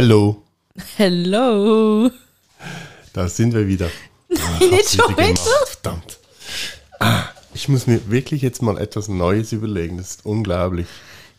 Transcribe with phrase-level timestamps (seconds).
[0.00, 0.44] Hello,
[0.96, 2.08] Hello!
[3.12, 3.90] da sind wir wieder.
[4.30, 5.66] Ah, Nicht schon wieder?
[5.66, 6.20] Verdammt.
[7.00, 9.96] Ah, ich muss mir wirklich jetzt mal etwas Neues überlegen.
[9.96, 10.86] Das ist unglaublich.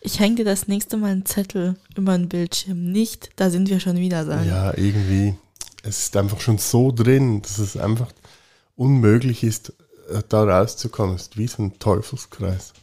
[0.01, 2.91] Ich hänge dir das nächste Mal einen Zettel über den Bildschirm.
[2.91, 4.49] Nicht, da sind wir schon wieder sagen.
[4.49, 5.35] Ja, irgendwie.
[5.83, 8.11] Es ist einfach schon so drin, dass es einfach
[8.75, 9.69] unmöglich ist,
[10.09, 11.15] äh, da rauszukommen.
[11.15, 12.73] Es ist wie so ein Teufelskreis.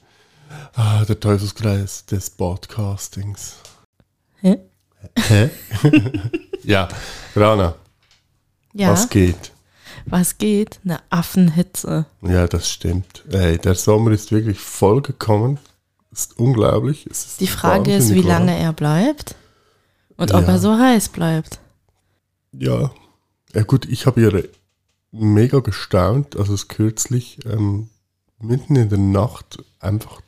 [0.73, 3.57] Ah, der Teufelskreis des Podcastings.
[4.41, 4.57] Hä?
[5.19, 5.51] Hä?
[6.65, 6.89] ja,
[7.35, 7.75] Rana,
[8.73, 9.53] Ja, was geht?
[10.05, 10.81] was geht?
[10.85, 12.07] Eine Affenhitze.
[12.23, 13.25] Ja, das stimmt.
[13.31, 15.59] Ey, der Sommer ist wirklich vollgekommen.
[16.13, 17.07] Ist unglaublich.
[17.11, 18.47] Es ist Die Frage ist, wie warm.
[18.47, 19.35] lange er bleibt
[20.17, 20.49] und ob Ja.
[20.49, 21.59] er so heiß bleibt.
[22.53, 22.91] Ja.
[23.55, 24.31] Ja gut, ich habe ja
[25.13, 27.89] mega gestaunt, als es kürzlich ähm,
[28.39, 30.21] mitten in der Nacht einfach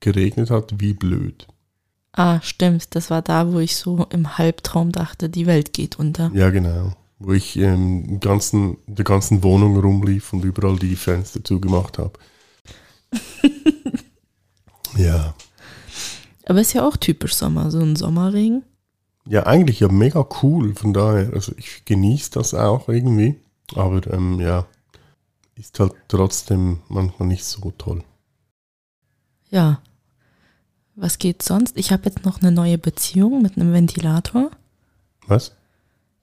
[0.00, 1.46] geregnet hat, wie blöd.
[2.16, 2.94] Ah, stimmt.
[2.94, 6.30] Das war da, wo ich so im Halbtraum dachte, die Welt geht unter.
[6.34, 6.92] Ja, genau.
[7.18, 11.98] Wo ich ähm, im ganzen, in der ganzen Wohnung rumlief und überall die Fenster zugemacht
[11.98, 12.12] habe.
[14.96, 15.34] ja.
[16.46, 18.64] Aber ist ja auch typisch Sommer, so ein Sommerregen.
[19.28, 21.32] Ja, eigentlich ja mega cool, von daher.
[21.34, 23.38] Also ich genieße das auch irgendwie.
[23.74, 24.66] Aber ähm, ja,
[25.56, 28.02] ist halt trotzdem manchmal nicht so toll.
[29.50, 29.82] Ja.
[30.96, 31.76] Was geht sonst?
[31.76, 34.50] Ich habe jetzt noch eine neue Beziehung mit einem Ventilator.
[35.26, 35.52] Was?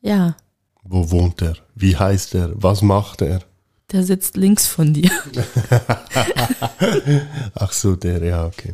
[0.01, 0.35] Ja,
[0.84, 1.56] Wo wohnt er?
[1.75, 2.51] Wie heißt er?
[2.56, 3.41] Was macht er?
[3.91, 5.12] der sitzt links von dir.
[7.53, 8.73] Ach so, der, ja, okay.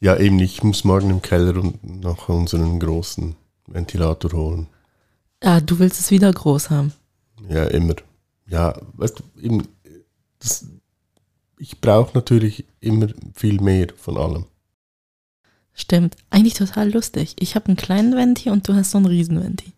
[0.00, 3.34] Ja, eben, ich muss morgen im Keller und noch unseren großen
[3.66, 4.68] Ventilator holen.
[5.40, 6.92] Ah, du willst es wieder groß haben.
[7.48, 7.96] Ja, immer.
[8.46, 9.66] Ja, weißt du, eben,
[10.38, 10.66] das,
[11.58, 14.44] ich brauche natürlich immer viel mehr von allem.
[15.74, 16.16] Stimmt.
[16.30, 17.34] Eigentlich total lustig.
[17.38, 19.72] Ich habe einen kleinen Venti und du hast so einen Riesenventi.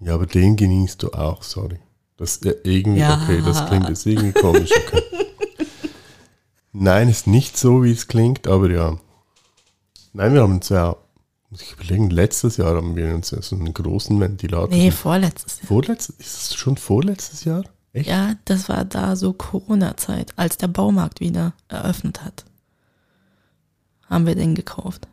[0.00, 1.78] Ja, aber den genießt du auch, sorry.
[2.16, 3.20] Das ja, irgendwie, Ja.
[3.22, 5.02] okay, das klingt jetzt irgendwie komisch, okay.
[6.72, 8.98] Nein, ist nicht so, wie es klingt, aber ja.
[10.12, 10.96] Nein, wir haben uns ja,
[11.50, 14.68] muss ich überlegen, letztes Jahr haben wir uns ja so einen großen Ventilator.
[14.68, 15.66] Nee, vorletztes Jahr.
[15.68, 17.64] Vorletztes, ist es schon vorletztes Jahr?
[17.92, 18.08] Echt?
[18.08, 22.44] Ja, das war da so Corona-Zeit, als der Baumarkt wieder eröffnet hat.
[24.08, 25.08] Haben wir den gekauft.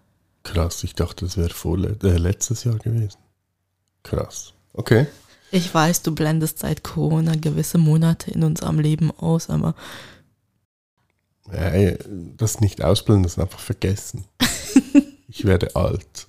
[0.49, 1.53] Krass, ich dachte, das wäre
[2.03, 3.19] äh, letztes Jahr gewesen.
[4.01, 4.53] Krass.
[4.73, 5.05] Okay.
[5.51, 9.75] Ich weiß, du blendest seit Corona gewisse Monate in unserem Leben aus, aber
[11.51, 11.99] ey,
[12.35, 14.25] das nicht ausblenden, das einfach vergessen.
[15.27, 16.25] ich werde alt.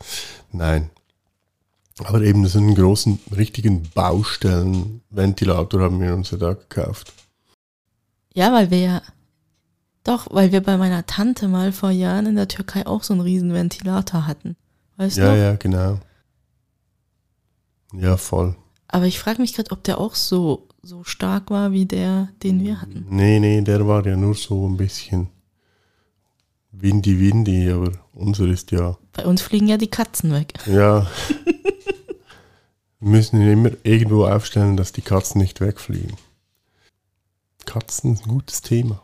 [0.53, 0.91] Nein.
[2.05, 7.15] Aber eben so einen großen, richtigen Baustellenventilator haben wir uns ja da gekauft.
[8.35, 9.03] ja, weil wir ja.
[10.05, 13.21] Doch, weil wir bei meiner Tante mal vor Jahren in der Türkei auch so einen
[13.21, 14.57] riesen Ventilator hatten.
[14.97, 15.41] Weißt Ja, du?
[15.41, 15.99] ja, genau.
[17.93, 18.57] Ja, voll.
[18.89, 22.61] Aber ich frage mich gerade, ob der auch so, so stark war wie der, den
[22.61, 23.07] wir hatten.
[23.09, 25.29] Nee, nee, der war ja nur so ein bisschen
[26.73, 30.55] windy, windy, aber unser ist ja Bei uns fliegen ja die Katzen weg.
[30.67, 31.07] Ja.
[33.01, 36.17] Wir müssen ihn immer irgendwo aufstellen, dass die Katzen nicht wegfliegen.
[37.67, 39.03] Katzen ist ein gutes Thema.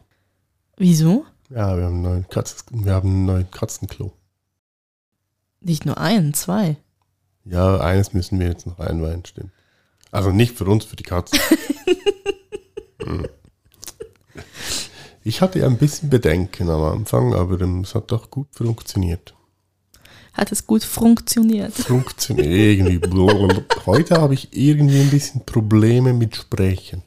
[0.77, 1.25] Wieso?
[1.49, 4.13] Ja, wir haben, neuen Katz wir haben neuen Katzenklo.
[5.61, 6.77] Nicht nur ein, zwei.
[7.45, 9.53] Ja, eines müssen wir jetzt noch einweihen, stimmt.
[10.11, 11.39] Also nicht für uns, für die Katzen.
[13.03, 13.29] Hm.
[15.23, 19.33] ich hatte ja ein bisschen Bedenken am Anfang, aber ähm, es hat doch gut funktioniert.
[20.33, 21.73] Hat es gut funktioniert.
[21.73, 23.65] Funktioniert irgendwie.
[23.87, 27.05] Heute habe ich irgendwie ein bisschen Probleme mit Sprechen.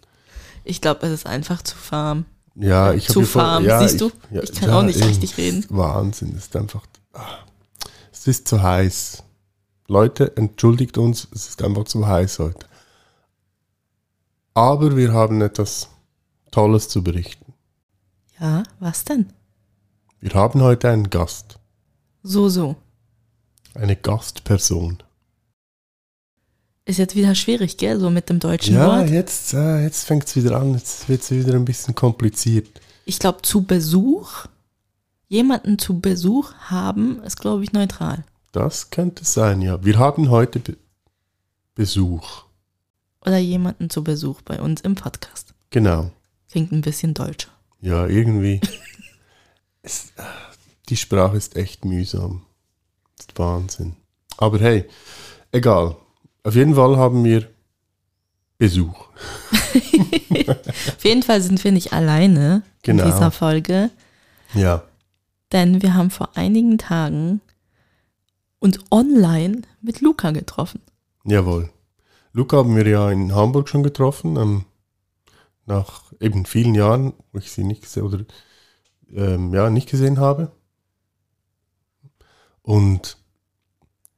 [0.63, 2.25] Ich glaube, es ist einfach zu farm.
[2.59, 4.11] Ja, ich Zu farm, ja, siehst du?
[4.31, 5.65] ja, Ich kann auch nicht richtig reden.
[5.69, 6.85] Wahnsinn, es ist einfach.
[7.13, 7.39] ah,
[8.11, 9.23] Es ist zu heiß.
[9.87, 12.67] Leute, entschuldigt uns, es ist einfach zu heiß heute.
[14.53, 15.89] Aber wir haben etwas
[16.51, 17.53] Tolles zu berichten.
[18.39, 19.31] Ja, was denn?
[20.19, 21.59] Wir haben heute einen Gast,
[22.23, 22.75] So, so.
[23.73, 25.01] eine Gastperson.
[26.89, 27.99] Ist jetzt wieder schwierig, gell?
[27.99, 29.11] So mit dem deutschen Ja, Wort.
[29.11, 32.81] jetzt, äh, jetzt fängt es wieder an, jetzt wird es wieder ein bisschen kompliziert.
[33.05, 34.47] Ich glaube, zu Besuch
[35.27, 38.23] jemanden zu Besuch haben, ist, glaube ich, neutral.
[38.53, 39.85] Das könnte sein, ja.
[39.85, 40.77] Wir haben heute Be
[41.75, 42.45] Besuch.
[43.23, 45.53] Oder jemanden zu Besuch bei uns im Podcast.
[45.69, 46.09] Genau.
[46.49, 47.49] Klingt ein bisschen deutscher.
[47.81, 48.61] Ja, irgendwie.
[49.83, 50.11] es,
[50.89, 52.47] die Sprache ist echt mühsam.
[53.15, 53.95] Das ist Wahnsinn.
[54.37, 54.85] Aber hey,
[55.51, 55.95] egal.
[56.49, 57.47] Auf jeden Fall haben wir
[58.57, 59.05] Besuch.
[60.47, 63.03] Auf jeden Fall sind wir nicht alleine Genau.
[63.05, 63.91] in dieser Folge,
[64.55, 64.81] Ja.
[65.51, 67.41] denn wir haben vor einigen Tagen
[68.57, 70.81] uns online mit Luca getroffen.
[71.23, 71.69] Jawohl.
[72.33, 74.65] Luca haben wir ja in Hamburg schon getroffen, ähm,
[75.67, 78.25] nach eben vielen Jahren, wo ich sie nicht gesehen oder
[79.13, 80.51] ähm, ja, nicht gesehen habe.
[82.63, 83.17] Und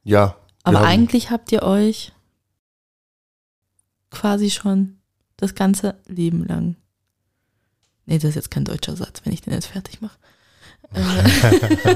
[0.04, 0.38] ja.
[0.64, 2.14] Aber haben- eigentlich habt ihr euch
[4.12, 4.98] quasi schon
[5.38, 6.76] das ganze Leben lang.
[8.06, 10.18] Nee, das ist jetzt kein deutscher Satz, wenn ich den jetzt fertig mache.
[10.94, 11.96] Äh,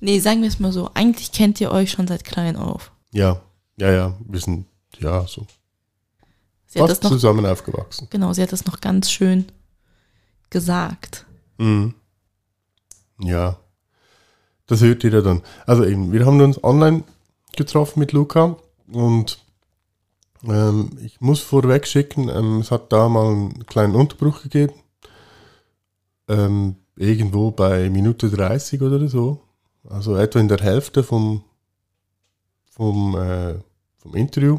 [0.00, 0.90] nee, sagen wir es mal so.
[0.94, 2.90] Eigentlich kennt ihr euch schon seit klein auf.
[3.12, 3.40] Ja,
[3.76, 4.66] ja, ja, wir sind
[4.98, 5.46] ja so
[6.66, 8.08] Sie hat fast das noch, zusammen aufgewachsen.
[8.10, 9.46] genau, sie hat das noch ganz schön
[10.50, 11.24] gesagt.
[11.56, 11.94] Mhm.
[13.20, 13.58] Ja,
[14.66, 15.42] das hört ihr ja dann.
[15.66, 17.04] Also eben, wir haben uns online
[17.56, 18.56] getroffen mit Luca
[18.92, 19.38] und
[20.44, 24.74] ähm, ich muss vorweg schicken, ähm, es hat da mal einen kleinen Unterbruch gegeben.
[26.28, 29.42] Ähm, irgendwo bei Minute 30 oder so.
[29.88, 31.44] Also etwa in der Hälfte vom,
[32.70, 33.54] vom, äh,
[33.96, 34.58] vom Interview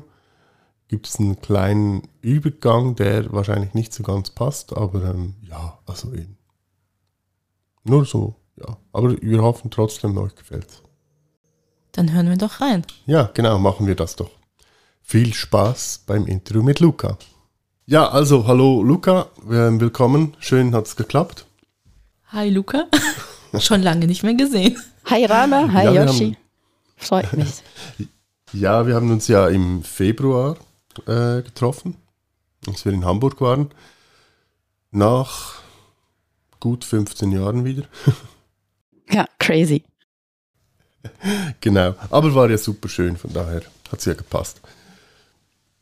[0.87, 6.11] gibt es einen kleinen Übergang, der wahrscheinlich nicht so ganz passt, aber ähm, ja, also
[6.13, 6.37] eben.
[7.83, 8.77] Nur so, ja.
[8.91, 10.81] Aber wir hoffen trotzdem, euch gefällt's.
[11.91, 12.85] Dann hören wir doch rein.
[13.05, 14.31] Ja, genau, machen wir das doch.
[15.11, 17.17] Viel Spaß beim Interview mit Luca.
[17.87, 20.35] Ja, also hallo Luca, ähm, willkommen.
[20.37, 21.47] Schön hat's geklappt.
[22.27, 22.85] Hi Luca.
[23.59, 24.77] schon lange nicht mehr gesehen.
[25.05, 26.25] Hi Rana, hi Ja, Yoshi.
[26.25, 26.37] haben-
[26.97, 27.63] Freut mich.
[28.53, 30.57] Ja, wir haben uns ja im Februar
[31.07, 31.95] äh, getroffen,
[32.67, 33.69] als wir in Hamburg waren.
[34.91, 35.61] Nach
[36.59, 37.85] gut 15 Jahren wieder.
[39.11, 39.83] Ja, crazy.
[41.61, 41.95] genau.
[42.11, 44.61] Aber war ja super schön, von daher hat's ja gepasst.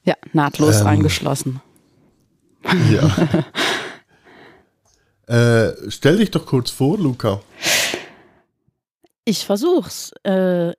[0.07, 0.87] Ja, nahtlos Ähm.
[0.87, 1.61] angeschlossen.
[2.89, 3.43] Ja.
[5.67, 7.41] äh, stell dich doch kurz vor, Luca.
[9.25, 10.13] Ich versuch's.
[10.23, 10.71] Äh,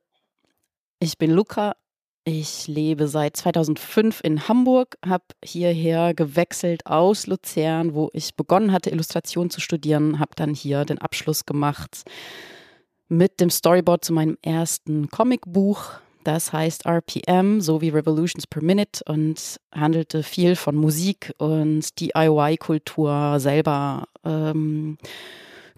[0.99, 1.75] ich bin Luca.
[2.23, 8.89] Ich lebe seit 2005 in Hamburg, habe hierher gewechselt aus Luzern, wo ich begonnen hatte,
[8.89, 12.03] Illustration zu studieren, habe dann hier den Abschluss gemacht
[13.07, 15.99] mit dem Storyboard zu meinem ersten Comicbuch.
[16.31, 23.39] Das heißt RPM, so wie Revolutions per Minute und handelte viel von Musik und DIY-Kultur
[23.39, 24.99] selber ähm,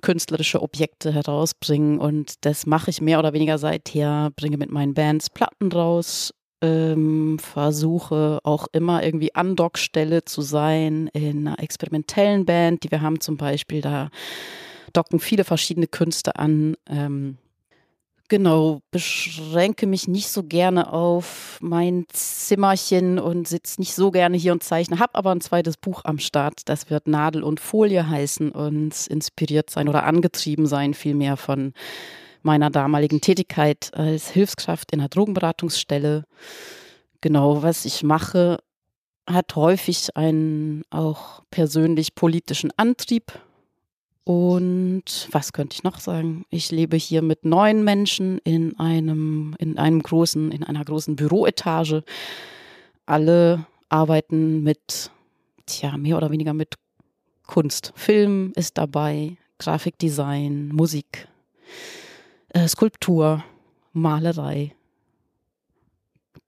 [0.01, 5.29] künstlerische Objekte herausbringen und das mache ich mehr oder weniger seither, bringe mit meinen Bands
[5.29, 12.91] Platten raus, ähm, versuche auch immer irgendwie Andockstelle zu sein in einer experimentellen Band, die
[12.91, 14.09] wir haben zum Beispiel, da
[14.91, 16.75] docken viele verschiedene Künste an.
[16.89, 17.37] Ähm,
[18.31, 24.53] Genau, beschränke mich nicht so gerne auf mein Zimmerchen und sitze nicht so gerne hier
[24.53, 26.61] und zeichne, habe aber ein zweites Buch am Start.
[26.69, 31.73] Das wird Nadel und Folie heißen und inspiriert sein oder angetrieben sein, vielmehr von
[32.41, 36.23] meiner damaligen Tätigkeit als Hilfskraft in einer Drogenberatungsstelle.
[37.19, 38.59] Genau, was ich mache,
[39.29, 43.33] hat häufig einen auch persönlich politischen Antrieb.
[44.23, 46.45] Und was könnte ich noch sagen?
[46.49, 52.03] Ich lebe hier mit neun Menschen in einem, in einem großen, in einer großen Büroetage.
[53.05, 55.11] Alle arbeiten mit,
[55.65, 56.75] tja, mehr oder weniger mit
[57.47, 57.93] Kunst.
[57.95, 61.27] Film ist dabei, Grafikdesign, Musik,
[62.49, 63.43] äh, Skulptur,
[63.91, 64.75] Malerei.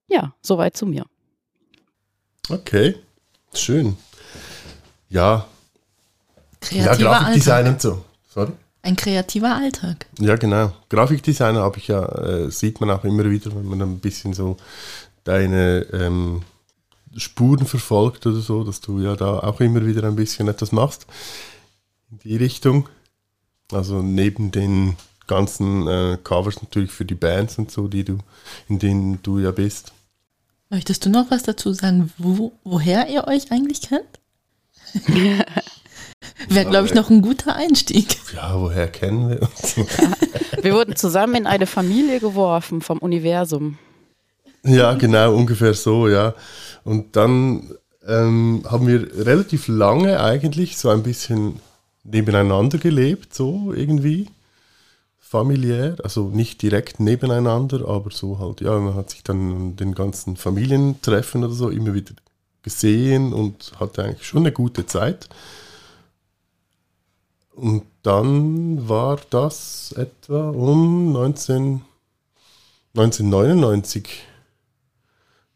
[0.07, 1.05] Ja, soweit zu mir.
[2.49, 2.95] Okay,
[3.53, 3.97] schön.
[5.09, 5.47] Ja,
[6.71, 7.73] ja Kreativer Grafikdesign Alltag.
[7.73, 8.05] und so.
[8.29, 8.51] Sorry?
[8.81, 10.07] Ein kreativer Alltag.
[10.19, 10.73] Ja, genau.
[10.89, 14.57] Grafikdesigner habe ich ja, äh, sieht man auch immer wieder, wenn man ein bisschen so
[15.23, 16.41] deine ähm,
[17.15, 21.05] Spuren verfolgt oder so, dass du ja da auch immer wieder ein bisschen etwas machst
[22.11, 22.89] in die Richtung.
[23.71, 28.17] Also neben den ganzen äh, Covers natürlich für die Bands und so, die du,
[28.67, 29.93] in denen du ja bist.
[30.69, 34.19] Möchtest du noch was dazu sagen, wo, woher ihr euch eigentlich kennt?
[36.49, 38.17] Wäre, glaube ich, noch ein guter Einstieg.
[38.33, 39.75] Ja, woher kennen wir uns?
[40.61, 43.77] Wir wurden zusammen in eine Familie geworfen vom Universum.
[44.65, 46.33] Ja, genau, ungefähr so, ja.
[46.83, 47.75] Und dann
[48.07, 51.59] ähm, haben wir relativ lange eigentlich so ein bisschen
[52.03, 54.27] nebeneinander gelebt, so irgendwie
[55.19, 59.95] familiär, also nicht direkt nebeneinander, aber so halt, ja, man hat sich dann an den
[59.95, 62.13] ganzen Familientreffen oder so immer wieder
[62.61, 65.27] gesehen und hatte eigentlich schon eine gute Zeit.
[67.55, 71.81] Und dann war das etwa um 19,
[72.95, 74.23] 1999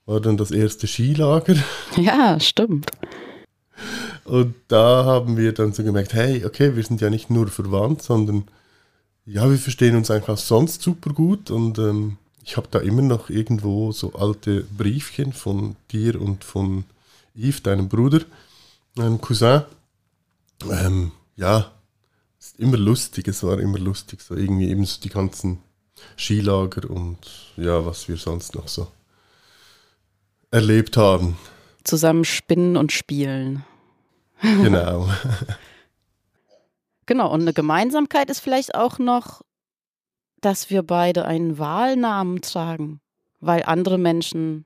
[0.06, 1.56] war dann das erste Skilager.
[1.98, 2.92] Ja, stimmt.
[4.24, 8.01] Und da haben wir dann so gemerkt, hey, okay, wir sind ja nicht nur verwandt,
[8.01, 8.48] sondern
[9.25, 11.51] ja, wir verstehen uns auch sonst super gut.
[11.51, 16.86] Und ähm, ich habe da immer noch irgendwo so alte Briefchen von dir und von
[17.36, 18.22] Yves, deinem Bruder,
[18.96, 19.63] meinem Cousin.
[20.70, 21.72] Ähm, ja,
[22.58, 25.60] immer lustig, es war immer lustig, so irgendwie eben so die ganzen
[26.18, 27.18] Skilager und
[27.56, 28.88] ja, was wir sonst noch so
[30.51, 31.38] erlebt haben.
[31.84, 33.63] Zusammen spinnen und spielen.
[34.42, 35.10] Genau.
[37.06, 39.42] genau, und eine Gemeinsamkeit ist vielleicht auch noch,
[40.42, 43.01] dass wir beide einen Wahlnamen tragen,
[43.39, 44.66] weil andere Menschen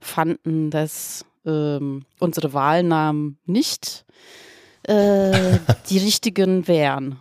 [0.00, 4.51] fanden, dass ähm, unsere Wahlnamen nicht äh,
[4.88, 7.18] die richtigen wären.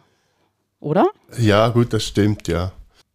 [0.80, 1.10] Oder?
[1.38, 2.72] Ja, gut, das stimmt, ja.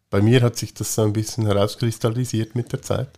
[0.09, 3.09] Bei mir hat sich das so ein bisschen herauskristallisiert mit der Zeit.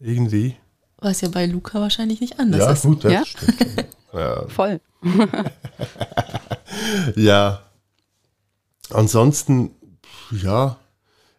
[0.00, 0.56] Irgendwie.
[0.98, 2.82] Was ja bei Luca wahrscheinlich nicht anders ja, ist.
[2.82, 3.24] Gut, das Ja?
[3.24, 3.86] stimmt.
[4.12, 4.80] ja, Voll.
[7.16, 7.62] ja.
[8.90, 9.70] Ansonsten,
[10.30, 10.76] ja,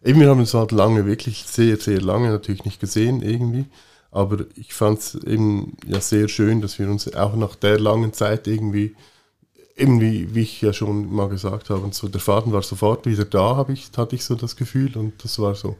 [0.02, 3.66] eben wir haben uns halt lange, wirklich sehr, sehr lange natürlich nicht gesehen irgendwie.
[4.10, 8.12] Aber ich fand es eben ja sehr schön, dass wir uns auch nach der langen
[8.12, 8.94] Zeit irgendwie,
[9.74, 13.24] irgendwie, wie ich ja schon mal gesagt habe, und so der Faden war sofort wieder
[13.24, 15.76] da, habe ich, hatte ich so das Gefühl und das war so,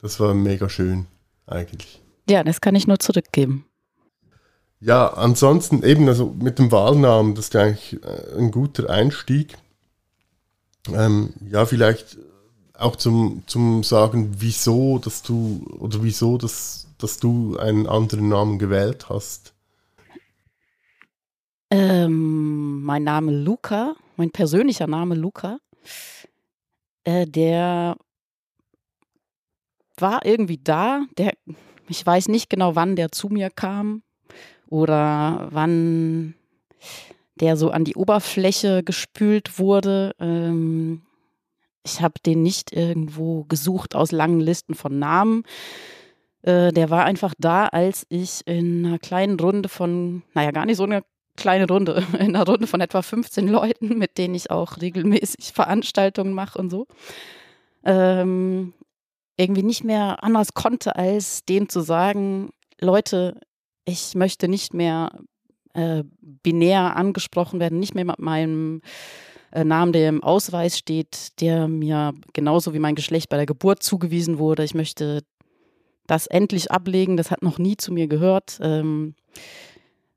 [0.00, 1.06] das war mega schön
[1.46, 2.00] eigentlich.
[2.28, 3.64] Ja, das kann ich nur zurückgeben.
[4.80, 9.58] Ja, ansonsten eben, also mit dem Wahlnamen, das ist eigentlich äh, ein guter Einstieg.
[10.94, 12.18] Ähm, ja, vielleicht
[12.74, 18.58] auch zum, zum Sagen, wieso, dass du, oder wieso, dass, dass du einen anderen Namen
[18.58, 19.54] gewählt hast.
[21.70, 25.58] Ähm, mein Name Luca, mein persönlicher Name Luca,
[27.04, 27.96] äh, der
[29.96, 31.04] war irgendwie da.
[31.16, 31.34] Der,
[31.88, 34.02] ich weiß nicht genau, wann der zu mir kam
[34.68, 36.34] oder wann
[37.36, 40.14] der so an die Oberfläche gespült wurde.
[40.18, 41.02] Ähm,
[41.84, 45.44] ich habe den nicht irgendwo gesucht aus langen Listen von Namen.
[46.48, 50.78] Äh, der war einfach da, als ich in einer kleinen Runde von, naja, gar nicht
[50.78, 51.02] so eine
[51.36, 56.32] kleine Runde, in einer Runde von etwa 15 Leuten, mit denen ich auch regelmäßig Veranstaltungen
[56.32, 56.86] mache und so,
[57.84, 58.72] ähm,
[59.36, 62.50] irgendwie nicht mehr anders konnte, als denen zu sagen,
[62.80, 63.38] Leute,
[63.84, 65.10] ich möchte nicht mehr
[65.74, 68.80] äh, binär angesprochen werden, nicht mehr mit meinem
[69.52, 73.82] äh, Namen, der im Ausweis steht, der mir genauso wie mein Geschlecht bei der Geburt
[73.82, 74.64] zugewiesen wurde.
[74.64, 75.22] Ich möchte
[76.08, 77.16] das endlich ablegen.
[77.16, 78.58] Das hat noch nie zu mir gehört.
[78.60, 79.14] Ähm,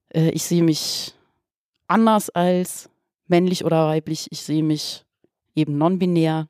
[0.10, 1.14] äh, ich sehe mich
[1.88, 2.90] anders als
[3.28, 4.28] männlich oder weiblich.
[4.32, 5.06] Ich sehe mich
[5.54, 6.48] eben non-binär.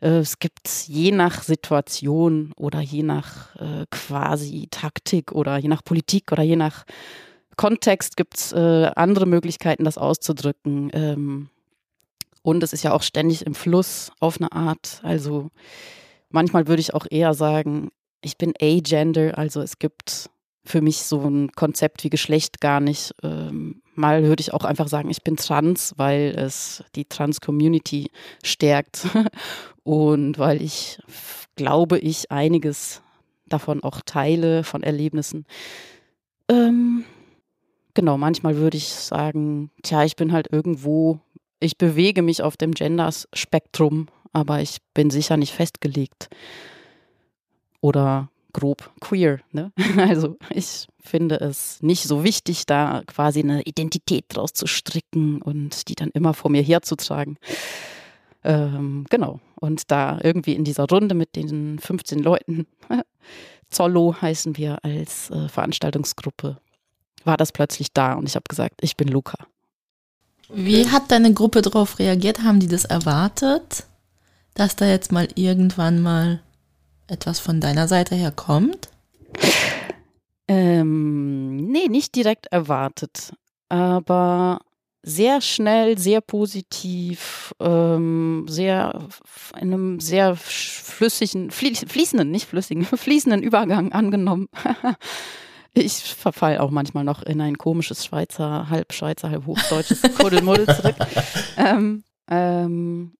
[0.00, 5.84] Äh, es gibt je nach Situation oder je nach äh, quasi Taktik oder je nach
[5.84, 6.84] Politik oder je nach
[7.56, 10.90] Kontext gibt es äh, andere Möglichkeiten, das auszudrücken.
[10.92, 11.48] Ähm,
[12.42, 15.00] und es ist ja auch ständig im Fluss auf eine Art.
[15.04, 15.50] Also
[16.30, 17.90] manchmal würde ich auch eher sagen,
[18.22, 20.30] ich bin agender, also es gibt
[20.64, 23.14] für mich so ein Konzept wie Geschlecht gar nicht.
[23.22, 28.10] Ähm, mal würde ich auch einfach sagen, ich bin trans, weil es die Trans-Community
[28.44, 29.08] stärkt
[29.82, 31.00] und weil ich
[31.56, 33.02] glaube, ich einiges
[33.46, 35.46] davon auch teile, von Erlebnissen.
[36.48, 37.04] Ähm,
[37.94, 41.18] genau, manchmal würde ich sagen, tja, ich bin halt irgendwo,
[41.58, 46.28] ich bewege mich auf dem Gender-Spektrum, aber ich bin sicher nicht festgelegt
[47.82, 49.40] oder grob queer.
[49.50, 49.72] Ne?
[49.98, 55.88] Also ich finde es nicht so wichtig, da quasi eine Identität draus zu stricken und
[55.88, 57.36] die dann immer vor mir herzutragen.
[58.44, 59.40] Ähm, genau.
[59.56, 62.66] Und da irgendwie in dieser Runde mit den 15 Leuten,
[63.70, 66.58] Zollo heißen wir als äh, Veranstaltungsgruppe,
[67.24, 69.38] war das plötzlich da und ich habe gesagt, ich bin Luca.
[70.52, 72.42] Wie hat deine Gruppe darauf reagiert?
[72.42, 73.86] Haben die das erwartet,
[74.54, 76.42] dass da jetzt mal irgendwann mal
[77.08, 78.90] etwas von deiner Seite her kommt?
[80.48, 83.32] Ähm, nee, nicht direkt erwartet,
[83.68, 84.60] aber
[85.02, 89.08] sehr schnell, sehr positiv, ähm, sehr
[89.56, 94.48] in einem sehr flüssigen, fließenden, nicht flüssigen, fließenden Übergang angenommen.
[95.74, 100.96] Ich verfall auch manchmal noch in ein komisches Schweizer, halb Schweizer, halb hochdeutsches Kuddelmuddel zurück.
[101.56, 103.14] ähm, ähm,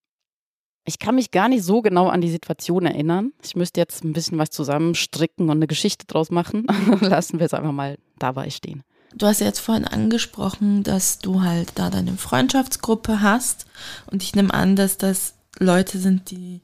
[0.84, 3.32] ich kann mich gar nicht so genau an die Situation erinnern.
[3.42, 6.66] Ich müsste jetzt ein bisschen was zusammenstricken und eine Geschichte draus machen.
[7.00, 8.82] Lassen wir es einfach mal dabei stehen.
[9.14, 13.66] Du hast ja jetzt vorhin angesprochen, dass du halt da deine Freundschaftsgruppe hast.
[14.10, 16.60] Und ich nehme an, dass das Leute sind, die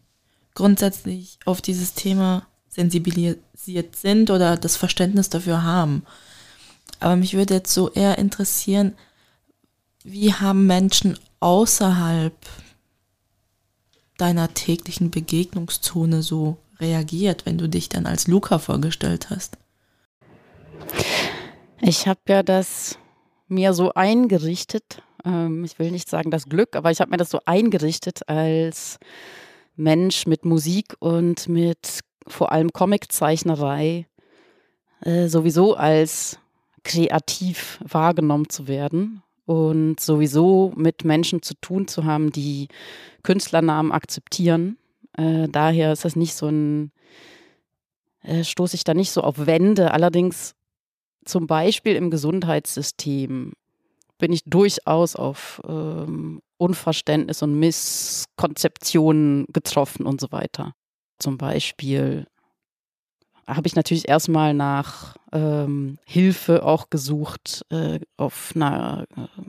[0.55, 6.03] grundsätzlich auf dieses Thema sensibilisiert sind oder das Verständnis dafür haben.
[7.01, 8.95] Aber mich würde jetzt so eher interessieren,
[10.03, 12.35] wie haben Menschen außerhalb
[14.19, 19.57] deiner täglichen Begegnungszone so reagiert, wenn du dich dann als Luca vorgestellt hast?
[21.81, 22.99] Ich habe ja das
[23.47, 25.03] mir so eingerichtet.
[25.25, 28.99] Ähm, ich will nicht sagen das Glück, aber ich habe mir das so eingerichtet als
[29.77, 34.07] Mensch mit Musik und mit vor allem Comiczeichnerei
[35.01, 36.39] äh, sowieso als
[36.83, 42.69] kreativ wahrgenommen zu werden und sowieso mit Menschen zu tun zu haben, die
[43.23, 44.76] Künstlernamen akzeptieren.
[45.17, 46.93] Äh, daher ist das nicht so ein,
[48.23, 49.93] äh, stoße ich da nicht so auf Wände.
[49.93, 50.55] Allerdings
[51.25, 53.55] zum Beispiel im Gesundheitssystem
[54.19, 60.75] bin ich durchaus auf ähm, Unverständnis und Misskonzeptionen getroffen und so weiter.
[61.19, 62.26] Zum Beispiel
[63.49, 69.43] habe ich natürlich erstmal nach ähm, Hilfe auch gesucht äh, auf einer, äh,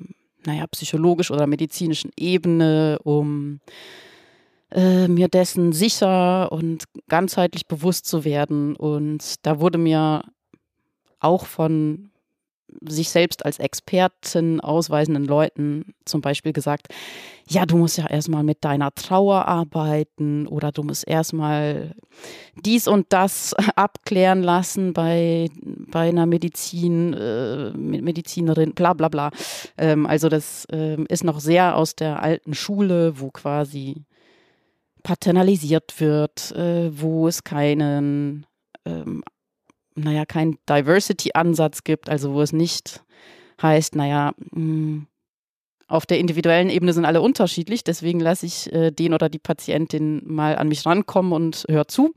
[0.45, 3.59] naja, psychologisch oder medizinischen Ebene, um
[4.71, 8.75] äh, mir dessen sicher und ganzheitlich bewusst zu werden.
[8.75, 10.23] Und da wurde mir
[11.19, 12.09] auch von
[12.87, 16.87] sich selbst als Experten ausweisenden Leuten zum Beispiel gesagt,
[17.47, 21.95] ja, du musst ja erstmal mit deiner Trauer arbeiten oder du musst erstmal
[22.63, 29.31] dies und das abklären lassen bei, bei einer Medizin, äh, Medizinerin, bla bla bla.
[29.77, 34.05] Ähm, also das ähm, ist noch sehr aus der alten Schule, wo quasi
[35.03, 38.45] paternalisiert wird, äh, wo es keinen
[38.85, 39.23] ähm,
[40.03, 43.03] naja, keinen Diversity-Ansatz gibt, also wo es nicht
[43.61, 45.07] heißt, naja, mh, hm,
[45.87, 50.21] auf der individuellen Ebene sind alle unterschiedlich, deswegen lasse ich äh, den oder die Patientin
[50.25, 52.13] mal an mich rankommen und hör zu,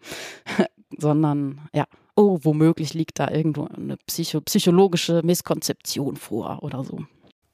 [0.99, 7.01] sondern ja, oh, womöglich liegt da irgendwo eine psycho psychologische Misskonzeption vor oder so.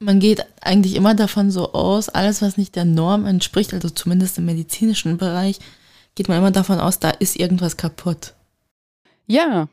[0.01, 4.39] Man geht eigentlich immer davon so aus, alles, was nicht der Norm entspricht, also zumindest
[4.39, 5.59] im medizinischen Bereich,
[6.15, 8.35] geht man immer davon aus, da ist irgendwas kaputt.
[9.27, 9.69] Ja,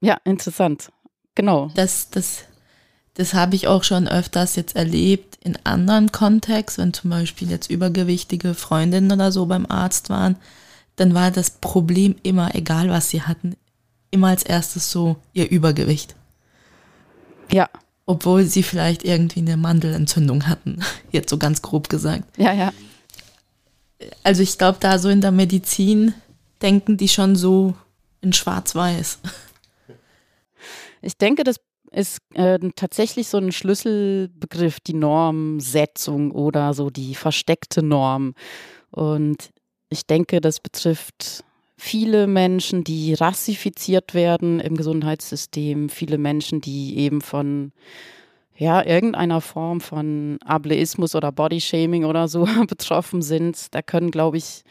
[0.00, 0.90] ja, interessant.
[1.34, 1.70] Genau.
[1.74, 2.44] Das, das,
[3.14, 7.70] das habe ich auch schon öfters jetzt erlebt in anderen Kontexten, wenn zum Beispiel jetzt
[7.70, 10.36] übergewichtige Freundinnen oder so beim Arzt waren,
[10.96, 13.56] dann war das Problem immer, egal was sie hatten,
[14.10, 16.16] immer als erstes so ihr Übergewicht.
[17.52, 17.68] Ja.
[18.06, 20.80] Obwohl sie vielleicht irgendwie eine Mandelentzündung hatten,
[21.12, 22.24] jetzt so ganz grob gesagt.
[22.36, 22.72] Ja, ja.
[24.22, 26.14] Also ich glaube, da so in der Medizin
[26.62, 27.74] denken die schon so
[28.20, 29.18] in Schwarz-Weiß.
[31.02, 31.56] Ich denke, das
[31.90, 38.34] ist äh, tatsächlich so ein Schlüsselbegriff, die Normsetzung oder so die versteckte Norm.
[38.90, 39.50] Und
[39.88, 41.44] ich denke, das betrifft
[41.76, 47.72] viele Menschen, die rassifiziert werden im Gesundheitssystem, viele Menschen, die eben von
[48.56, 53.72] ja, irgendeiner Form von Ableismus oder Bodyshaming oder so betroffen sind.
[53.72, 54.62] Da können, glaube ich,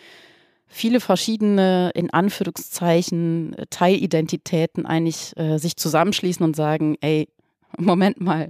[0.67, 7.27] viele verschiedene, in Anführungszeichen, Teilidentitäten eigentlich äh, sich zusammenschließen und sagen, ey,
[7.77, 8.49] Moment mal,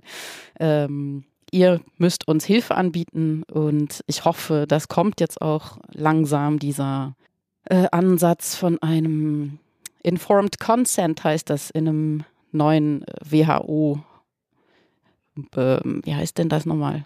[0.59, 7.15] ähm, ihr müsst uns Hilfe anbieten und ich hoffe, das kommt jetzt auch langsam, dieser
[7.65, 9.59] äh, Ansatz von einem
[10.03, 13.99] Informed Consent heißt das in einem neuen WHO.
[15.55, 17.05] Äh, wie heißt denn das nochmal?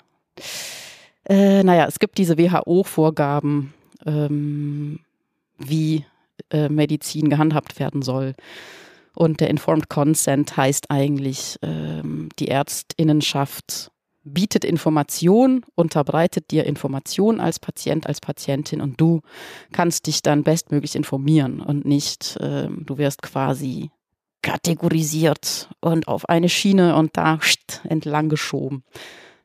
[1.28, 3.74] Äh, naja, es gibt diese WHO-Vorgaben,
[4.06, 5.00] ähm,
[5.58, 6.06] wie
[6.50, 8.36] äh, Medizin gehandhabt werden soll.
[9.14, 13.92] Und der Informed Consent heißt eigentlich, ähm, die Ärztinnenschaft
[14.24, 19.22] bietet Information, unterbreitet dir Information als Patient, als Patientin und du
[19.72, 23.90] kannst dich dann bestmöglich informieren und nicht, ähm, du wirst quasi
[24.44, 27.40] kategorisiert und auf eine Schiene und da
[27.88, 28.84] entlang geschoben.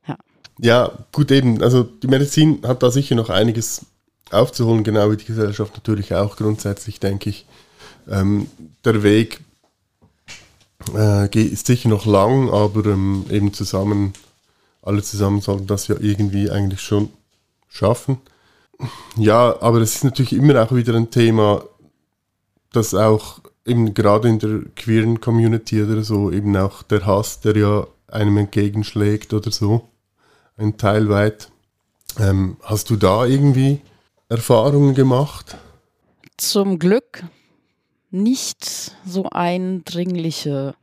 [0.06, 0.16] Ja.
[0.58, 1.62] ja, gut eben.
[1.62, 3.86] Also die Medizin hat da sicher noch einiges
[4.30, 7.46] aufzuholen, genau wie die Gesellschaft natürlich auch grundsätzlich, denke ich.
[8.08, 8.48] Ähm,
[8.84, 9.40] der Weg
[10.94, 14.12] äh, ist sicher noch lang, aber ähm, eben zusammen,
[14.82, 17.10] alle zusammen sollten das ja irgendwie eigentlich schon
[17.68, 18.18] schaffen.
[19.16, 21.64] Ja, aber es ist natürlich immer auch wieder ein Thema,
[22.72, 27.56] das auch eben gerade in der queeren Community oder so, eben auch der Hass, der
[27.56, 29.88] ja einem entgegenschlägt oder so,
[30.56, 31.50] ein Teil weit.
[32.18, 33.80] Ähm, hast du da irgendwie
[34.28, 35.56] Erfahrungen gemacht?
[36.36, 37.24] Zum Glück
[38.10, 40.74] nicht so eindringliche.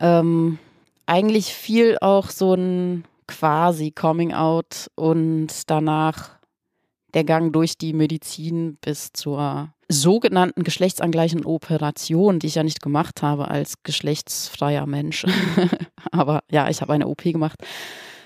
[0.00, 0.58] Ähm,
[1.06, 6.30] eigentlich viel auch so ein quasi Coming Out und danach
[7.14, 13.20] der Gang durch die Medizin bis zur sogenannten geschlechtsangleichenden Operation, die ich ja nicht gemacht
[13.20, 15.26] habe als geschlechtsfreier Mensch.
[16.12, 17.58] Aber ja, ich habe eine OP gemacht.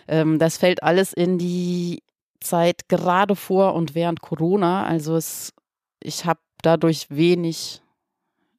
[0.06, 2.02] Ähm, das fällt alles in die
[2.48, 4.84] Zeit gerade vor und während Corona.
[4.84, 5.52] Also es,
[6.02, 7.82] ich habe dadurch wenig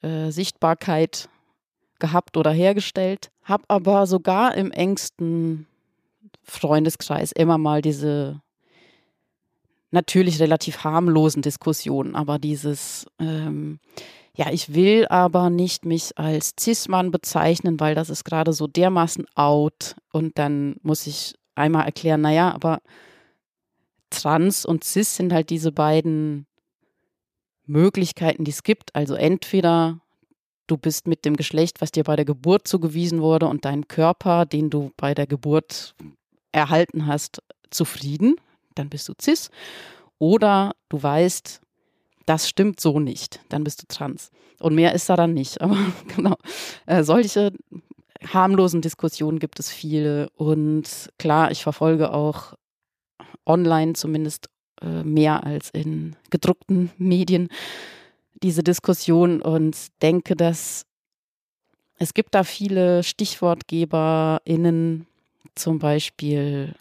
[0.01, 1.29] äh, Sichtbarkeit
[1.99, 5.67] gehabt oder hergestellt, habe aber sogar im engsten
[6.43, 8.41] Freundeskreis immer mal diese
[9.91, 13.79] natürlich relativ harmlosen Diskussionen, aber dieses, ähm,
[14.35, 19.25] ja, ich will aber nicht mich als Cis-Mann bezeichnen, weil das ist gerade so dermaßen
[19.35, 19.95] out.
[20.11, 22.79] Und dann muss ich einmal erklären, naja, aber
[24.09, 26.47] Trans und Cis sind halt diese beiden
[27.65, 28.95] Möglichkeiten, die es gibt.
[28.95, 29.99] Also entweder
[30.67, 34.45] du bist mit dem Geschlecht, was dir bei der Geburt zugewiesen wurde und deinem Körper,
[34.45, 35.95] den du bei der Geburt
[36.51, 38.35] erhalten hast, zufrieden,
[38.75, 39.49] dann bist du cis.
[40.19, 41.61] Oder du weißt,
[42.25, 44.31] das stimmt so nicht, dann bist du trans.
[44.59, 45.61] Und mehr ist da dann nicht.
[45.61, 45.77] Aber
[46.15, 46.35] genau,
[46.85, 47.53] äh, solche
[48.25, 50.29] harmlosen Diskussionen gibt es viele.
[50.31, 52.53] Und klar, ich verfolge auch
[53.47, 54.49] online zumindest
[54.81, 57.49] äh, mehr als in gedruckten Medien
[58.43, 60.85] diese Diskussion und denke, dass
[61.99, 65.07] es gibt da viele StichwortgeberInnen,
[65.55, 66.75] zum Beispiel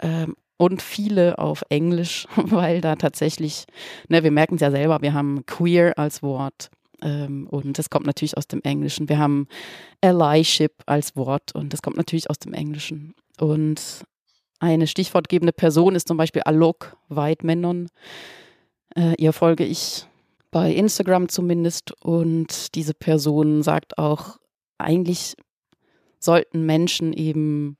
[0.00, 3.64] ähm, und viele auf Englisch, weil da tatsächlich,
[4.08, 6.70] ne, wir merken es ja selber, wir haben queer als Wort
[7.02, 9.08] ähm, und das kommt natürlich aus dem Englischen.
[9.08, 9.48] Wir haben
[10.00, 13.14] allyship als Wort und das kommt natürlich aus dem Englischen.
[13.38, 14.04] Und
[14.60, 17.88] eine stichwortgebende Person ist zum Beispiel Alok Weidmenon.
[18.96, 20.06] Äh, ihr folge ich
[20.50, 24.38] bei Instagram zumindest und diese Person sagt auch,
[24.78, 25.36] eigentlich
[26.18, 27.76] sollten Menschen eben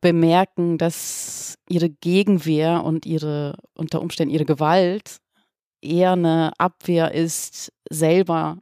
[0.00, 5.18] bemerken, dass ihre Gegenwehr und ihre unter Umständen ihre Gewalt
[5.80, 8.58] eher eine Abwehr ist, selber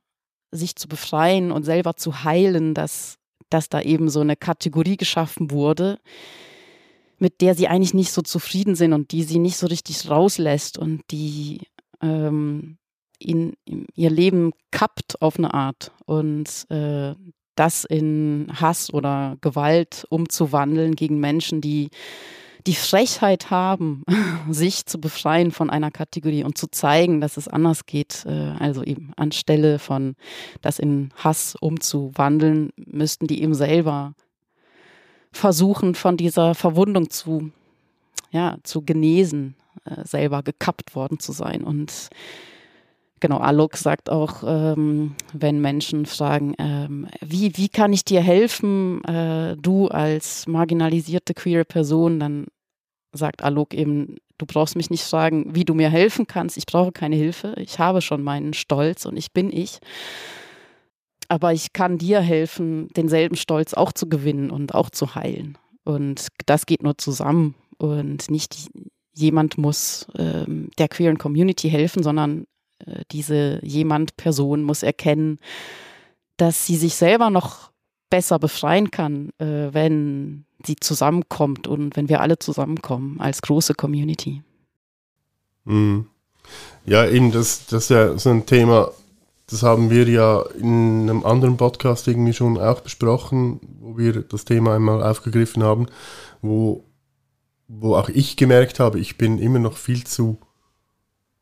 [0.53, 3.17] sich zu befreien und selber zu heilen, dass,
[3.49, 5.99] dass da eben so eine Kategorie geschaffen wurde,
[7.23, 10.77] mit der sie eigentlich nicht so zufrieden sind und die sie nicht so richtig rauslässt
[10.77, 11.61] und die
[12.03, 12.79] ähm,
[13.21, 15.93] in, in, ihr Leben kappt auf eine Art.
[16.05, 17.15] Und äh,
[17.55, 21.91] das in Hass oder Gewalt umzuwandeln gegen Menschen, die
[22.67, 24.03] die Frechheit haben,
[24.51, 28.25] sich zu befreien von einer Kategorie und zu zeigen, dass es anders geht.
[28.27, 30.17] Äh, also eben anstelle von
[30.61, 34.15] das in Hass umzuwandeln, müssten die eben selber
[35.33, 37.51] versuchen, von dieser Verwundung zu,
[38.31, 41.65] ja, zu genesen, äh, selber gekappt worden zu sein.
[41.65, 42.11] Und
[43.21, 49.03] genau, Alok sagt auch, ähm, wenn Menschen fragen, ähm, wie, wie kann ich dir helfen,
[49.05, 52.47] äh, du als marginalisierte queere Person, dann
[53.13, 56.57] sagt Alok eben, du brauchst mich nicht fragen, wie du mir helfen kannst.
[56.57, 57.55] Ich brauche keine Hilfe.
[57.59, 59.79] Ich habe schon meinen Stolz und ich bin ich
[61.33, 65.57] aber ich kann dir helfen, denselben Stolz auch zu gewinnen und auch zu heilen.
[65.83, 67.55] Und das geht nur zusammen.
[67.79, 68.69] Und nicht
[69.15, 72.45] jemand muss ähm, der queeren Community helfen, sondern
[72.85, 75.39] äh, diese jemand Person muss erkennen,
[76.37, 77.71] dass sie sich selber noch
[78.11, 84.43] besser befreien kann, äh, wenn sie zusammenkommt und wenn wir alle zusammenkommen als große Community.
[85.65, 86.09] Mhm.
[86.85, 88.91] Ja, eben, das, das ist ja so ein Thema,
[89.53, 94.47] das haben wir ja in einem anderen Podcast irgendwie schon auch besprochen, wo wir das
[94.47, 95.89] Thema einmal aufgegriffen haben,
[96.41, 96.85] wo,
[97.69, 100.39] wo auch ich gemerkt habe, ich bin immer noch viel zu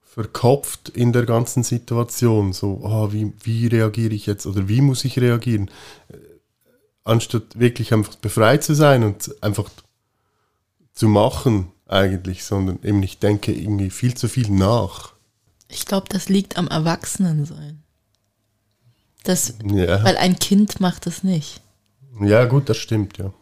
[0.02, 2.52] verkopft in der ganzen Situation.
[2.52, 5.70] So, oh, wie, wie reagiere ich jetzt oder wie muss ich reagieren?
[7.04, 9.70] Anstatt wirklich einfach befreit zu sein und einfach
[10.94, 15.12] zu machen eigentlich, sondern eben ich denke irgendwie viel zu viel nach.
[15.68, 17.84] Ich glaube, das liegt am Erwachsenensein.
[19.24, 20.02] Das, ja.
[20.04, 21.60] Weil ein Kind macht das nicht.
[22.20, 23.32] Ja, gut, das stimmt, ja.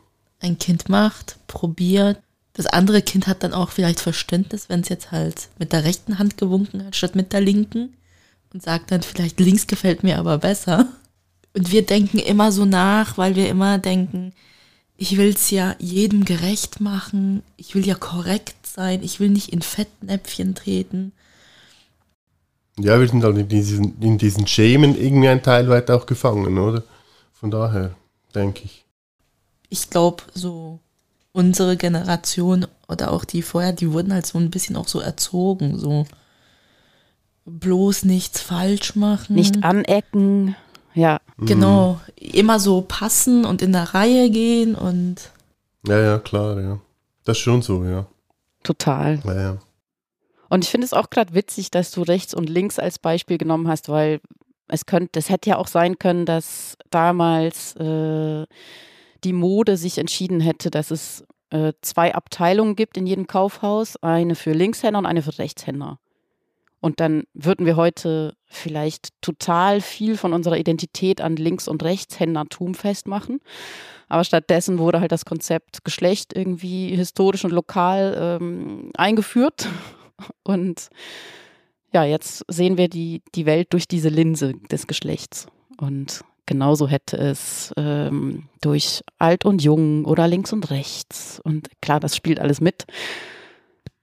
[0.40, 2.18] Ein Kind macht, probiert.
[2.52, 6.18] Das andere Kind hat dann auch vielleicht Verständnis, wenn es jetzt halt mit der rechten
[6.18, 7.94] Hand gewunken hat, statt mit der linken.
[8.52, 10.86] Und sagt dann vielleicht, links gefällt mir aber besser.
[11.54, 14.32] Und wir denken immer so nach, weil wir immer denken,
[14.96, 19.52] ich will es ja jedem gerecht machen, ich will ja korrekt sein, ich will nicht
[19.52, 21.12] in Fettnäpfchen treten.
[22.78, 26.58] Ja, wir sind halt in diesen, in diesen Schemen irgendwie ein Teil weit auch gefangen,
[26.58, 26.82] oder?
[27.32, 27.94] Von daher,
[28.34, 28.84] denke ich.
[29.68, 30.78] Ich glaube, so
[31.32, 35.78] unsere Generation oder auch die vorher, die wurden halt so ein bisschen auch so erzogen,
[35.78, 36.06] so
[37.44, 39.36] bloß nichts falsch machen.
[39.36, 40.56] Nicht anecken,
[40.94, 41.20] ja.
[41.38, 45.30] Genau, immer so passen und in der Reihe gehen und
[45.86, 46.80] Ja, ja, klar, ja.
[47.24, 48.06] Das ist schon so, ja.
[48.64, 49.20] Total.
[49.24, 49.58] Ja, ja.
[50.48, 53.68] Und ich finde es auch gerade witzig, dass du rechts und links als Beispiel genommen
[53.68, 54.20] hast, weil
[54.68, 58.46] es könnte, es hätte ja auch sein können, dass damals äh,
[59.24, 64.34] die Mode sich entschieden hätte, dass es äh, zwei Abteilungen gibt in jedem Kaufhaus, eine
[64.34, 65.98] für Linkshänder und eine für Rechtshänder.
[66.80, 72.74] Und dann würden wir heute vielleicht total viel von unserer Identität an Links- und Rechtshändertum
[72.74, 73.40] festmachen.
[74.08, 79.68] Aber stattdessen wurde halt das Konzept Geschlecht irgendwie historisch und lokal ähm, eingeführt.
[80.42, 80.88] Und
[81.92, 85.46] ja, jetzt sehen wir die, die Welt durch diese Linse des Geschlechts.
[85.78, 91.40] Und genauso hätte es ähm, durch alt und jung oder links und rechts.
[91.42, 92.86] Und klar, das spielt alles mit,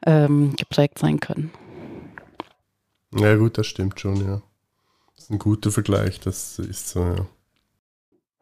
[0.05, 1.51] ähm, geprägt sein können.
[3.13, 4.41] Ja, gut, das stimmt schon, ja.
[5.15, 7.27] Das ist ein guter Vergleich, das ist so, ja.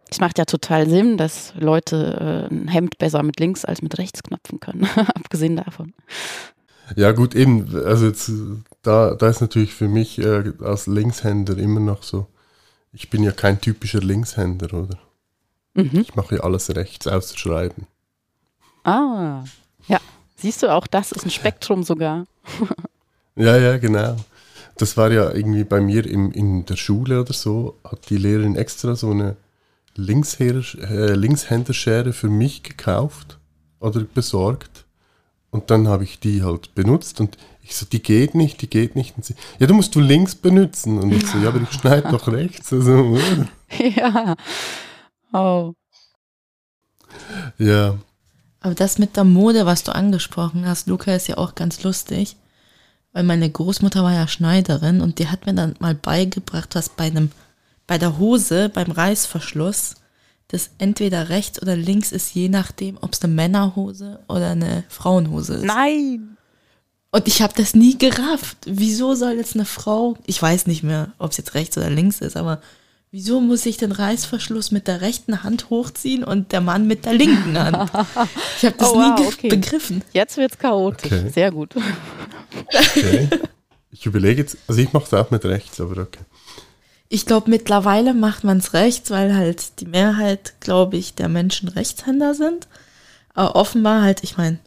[0.10, 3.98] Es macht ja total Sinn, dass Leute äh, ein Hemd besser mit links als mit
[3.98, 5.94] rechts knöpfen können, abgesehen davon.
[6.96, 8.32] Ja, gut, eben, also jetzt,
[8.82, 12.28] da, da ist natürlich für mich äh, als Linkshänder immer noch so,
[12.92, 15.00] ich bin ja kein typischer Linkshänder, oder?
[15.74, 16.00] Mhm.
[16.02, 17.88] Ich mache ja alles rechts, außer schreiben.
[18.84, 19.44] Ah,
[19.88, 20.00] ja.
[20.36, 22.26] Siehst du, auch das ist ein Spektrum sogar.
[23.36, 24.18] Ja, ja, genau.
[24.78, 28.56] Das war ja irgendwie bei mir im, in der Schule oder so, hat die Lehrerin
[28.56, 29.38] extra so eine
[29.98, 33.40] äh, Linkshänderschere für mich gekauft
[33.80, 34.83] oder besorgt.
[35.54, 38.96] Und dann habe ich die halt benutzt und ich so, die geht nicht, die geht
[38.96, 39.16] nicht.
[39.16, 41.00] Und sie, ja, du musst du links benutzen.
[41.00, 42.74] Und ich so, ja, aber ich schneide doch rechts.
[42.74, 43.18] Also,
[43.96, 44.36] ja.
[45.32, 45.74] Oh.
[47.58, 47.98] Ja,
[48.62, 52.38] Aber das mit der Mode, was du angesprochen hast, Luca, ist ja auch ganz lustig.
[53.12, 57.06] Weil meine Großmutter war ja Schneiderin und die hat mir dann mal beigebracht, was bei
[57.06, 57.32] einem,
[57.86, 59.96] bei der Hose, beim Reißverschluss,
[60.54, 65.56] das entweder rechts oder links ist, je nachdem, ob es eine Männerhose oder eine Frauenhose
[65.56, 65.66] ist.
[65.66, 66.38] Nein.
[67.10, 68.58] Und ich habe das nie gerafft.
[68.66, 72.22] Wieso soll jetzt eine Frau, ich weiß nicht mehr, ob es jetzt rechts oder links
[72.22, 72.62] ist, aber
[73.10, 77.14] wieso muss ich den Reißverschluss mit der rechten Hand hochziehen und der Mann mit der
[77.14, 77.92] linken Hand?
[78.58, 79.50] Ich habe das Oh, wow, nie okay.
[79.50, 80.04] begriffen.
[80.14, 81.12] Jetzt wird's chaotisch.
[81.12, 81.30] Okay.
[81.30, 81.76] Sehr gut.
[82.68, 83.28] okay.
[83.90, 86.20] Ich überlege jetzt, also ich mache es auch mit rechts, aber okay.
[87.10, 91.70] Ich glaube, mittlerweile macht man es rechts, weil halt die Mehrheit, glaube ich, der Menschen
[91.70, 92.68] Rechtshänder sind.
[93.34, 94.60] Aber offenbar halt, ich meine,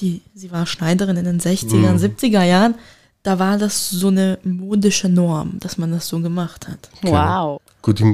[0.00, 1.96] die, sie war Schneiderin in den 60er, Mhm.
[1.96, 2.74] 70er Jahren.
[3.22, 6.88] Da war das so eine modische Norm, dass man das so gemacht hat.
[7.02, 7.60] Wow.
[7.82, 8.06] Gut, ich,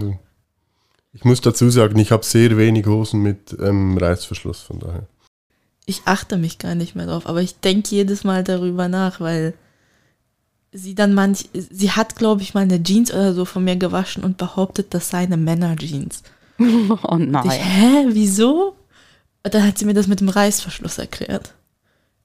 [1.12, 5.06] ich muss dazu sagen, ich habe sehr wenig Hosen mit ähm, Reißverschluss, von daher.
[5.86, 9.52] Ich achte mich gar nicht mehr drauf, aber ich denke jedes Mal darüber nach, weil
[10.74, 14.22] sie dann manch, sie hat, glaube ich, mal eine Jeans oder so von mir gewaschen
[14.24, 16.22] und behauptet, das sei eine Männerjeans.
[16.58, 17.50] Oh Und ich, nein.
[17.50, 18.76] hä, wieso?
[19.42, 21.54] Und dann hat sie mir das mit dem Reißverschluss erklärt.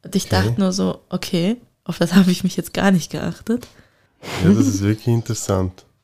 [0.03, 0.45] Und ich Okay.
[0.47, 3.67] dachte nur so, okay, auf das habe ich mich jetzt gar nicht geachtet.
[4.43, 5.85] Ja, das ist wirklich interessant.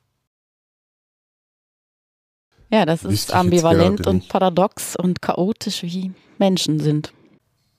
[2.68, 4.28] Ja, das ist ambivalent und nicht.
[4.28, 7.12] paradox und chaotisch, wie Menschen sind.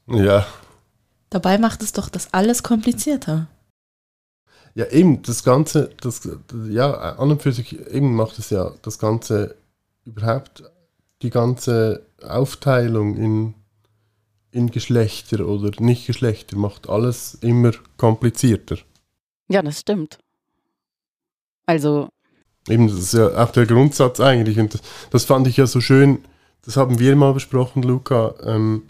[0.07, 0.47] Ja.
[1.29, 3.47] Dabei macht es doch das alles komplizierter.
[4.77, 6.29] Ja, eben, das Ganze, das,
[6.69, 9.55] ja, an und für sich eben macht es ja das Ganze
[10.05, 10.65] überhaupt,
[11.23, 13.55] die ganze Aufteilung in,
[14.51, 18.77] in Geschlechter oder nicht Geschlechter macht alles immer komplizierter.
[19.47, 20.19] Ja, das stimmt.
[21.65, 22.09] Also,
[22.69, 24.59] Eben, das ist ja auch der Grundsatz eigentlich.
[24.59, 26.19] Und das, das fand ich ja so schön,
[26.63, 28.35] das haben wir mal besprochen, Luca.
[28.43, 28.83] Ähm,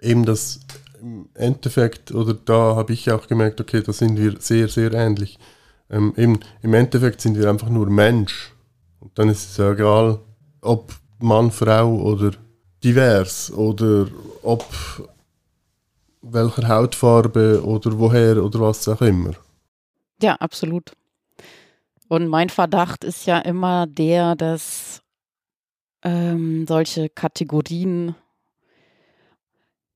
[0.00, 0.60] eben das
[1.04, 5.38] im Endeffekt, oder da habe ich auch gemerkt, okay, da sind wir sehr, sehr ähnlich.
[5.90, 8.52] Ähm, eben, Im Endeffekt sind wir einfach nur Mensch.
[9.00, 10.18] Und dann ist es ja egal,
[10.62, 12.32] ob Mann, Frau oder
[12.82, 14.06] divers oder
[14.42, 14.64] ob
[16.22, 19.34] welcher Hautfarbe oder woher oder was auch immer.
[20.22, 20.92] ja, absolut.
[22.08, 25.02] Und mein Verdacht ist ja immer der, dass
[26.02, 28.14] ähm, solche Kategorien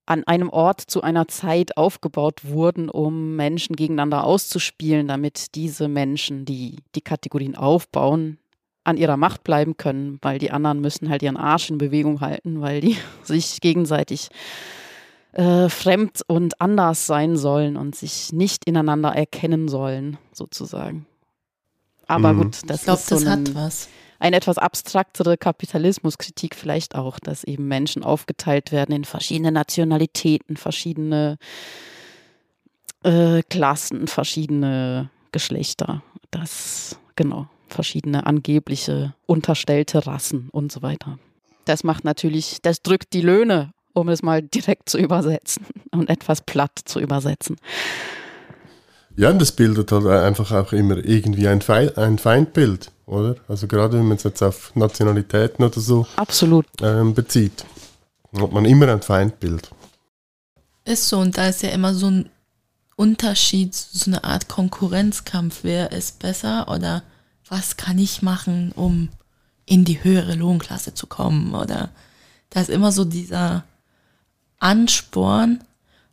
[0.09, 6.47] an einem Ort zu einer Zeit aufgebaut wurden, um Menschen gegeneinander auszuspielen, damit diese Menschen,
[6.47, 8.39] die die Kategorien aufbauen,
[8.85, 12.63] an ihrer Macht bleiben können, weil die anderen müssen halt ihren Arsch in Bewegung halten,
[12.63, 14.31] weil die sich gegenseitig
[15.33, 21.05] äh, fremd und anders sein sollen und sich nicht ineinander erkennen sollen, sozusagen.
[22.07, 22.39] Aber Mhm.
[22.39, 23.89] gut, das ich glaube, ist so das ein, hat was.
[24.19, 31.39] Eine etwas abstraktere Kapitalismuskritik vielleicht auch, dass eben Menschen aufgeteilt werden in verschiedene Nationalitäten, verschiedene
[33.05, 36.03] äh, Klassen, verschiedene Geschlechter.
[36.31, 41.19] Das, genau, verschiedene angebliche unterstellte Rassen und so weiter.
[41.65, 46.41] Das macht natürlich, das drückt die Löhne, um es mal direkt zu übersetzen und etwas
[46.41, 47.57] platt zu übersetzen.
[49.19, 53.35] Ja, und das bildet halt einfach auch immer irgendwie ein, Feind, ein Feindbild, oder?
[53.49, 56.67] Also gerade wenn man es jetzt auf Nationalitäten oder so Absolut.
[56.81, 57.65] ähm, bezieht,
[58.39, 59.71] hat man immer ein Feindbild.
[60.85, 62.31] Ist so, und da ist ja immer so ein
[62.95, 65.65] Unterschied, so eine Art Konkurrenzkampf.
[65.65, 67.03] Wer ist besser oder
[67.49, 69.09] was kann ich machen, um
[69.67, 71.57] in die höhere Lohnklasse zu kommen?
[71.57, 71.89] Oder
[72.51, 73.65] da ist immer so dieser
[74.61, 75.65] Ansporn,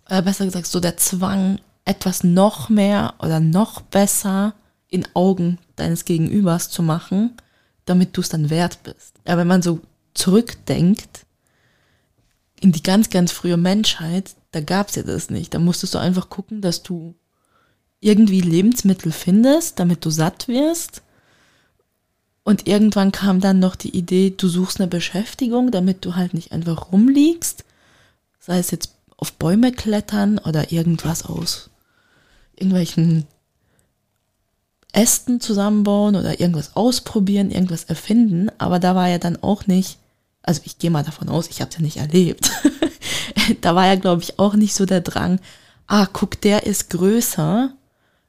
[0.07, 4.55] oder besser gesagt, so der Zwang, etwas noch mehr oder noch besser
[4.89, 7.37] in Augen deines Gegenübers zu machen,
[7.85, 9.13] damit du es dann wert bist.
[9.27, 9.79] Ja, wenn man so
[10.15, 11.25] zurückdenkt,
[12.59, 15.53] in die ganz, ganz frühe Menschheit, da gab es ja das nicht.
[15.53, 17.13] Da musstest du einfach gucken, dass du
[17.99, 21.03] irgendwie Lebensmittel findest, damit du satt wirst.
[22.43, 26.51] Und irgendwann kam dann noch die Idee, du suchst eine Beschäftigung, damit du halt nicht
[26.51, 27.65] einfach rumliegst.
[28.39, 31.69] Sei es jetzt auf Bäume klettern oder irgendwas aus
[32.55, 33.25] irgendwelchen
[34.91, 38.49] Ästen zusammenbauen oder irgendwas ausprobieren, irgendwas erfinden.
[38.57, 39.97] Aber da war ja dann auch nicht,
[40.41, 42.49] also ich gehe mal davon aus, ich habe es ja nicht erlebt.
[43.61, 45.39] da war ja, glaube ich, auch nicht so der Drang,
[45.87, 47.73] ah, guck, der ist größer,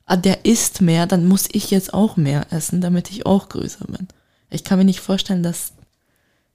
[0.07, 3.87] ah, der isst mehr, dann muss ich jetzt auch mehr essen, damit ich auch größer
[3.87, 4.09] bin.
[4.51, 5.73] Ich kann mir nicht vorstellen, dass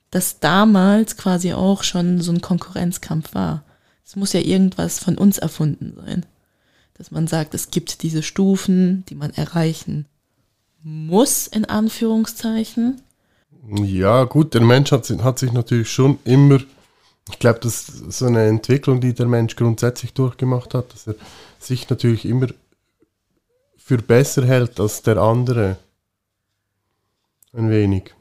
[0.10, 3.63] das damals quasi auch schon so ein Konkurrenzkampf war.
[4.05, 6.25] Es muss ja irgendwas von uns erfunden sein.
[7.02, 10.06] Dass man sagt, es gibt diese Stufen, die man erreichen
[10.84, 13.02] muss, in Anführungszeichen.
[13.74, 16.60] Ja, gut, der Mensch hat, hat sich natürlich schon immer,
[17.28, 21.16] ich glaube, das ist so eine Entwicklung, die der Mensch grundsätzlich durchgemacht hat, dass er
[21.58, 22.50] sich natürlich immer
[23.78, 25.78] für besser hält als der andere.
[27.52, 28.14] Ein wenig.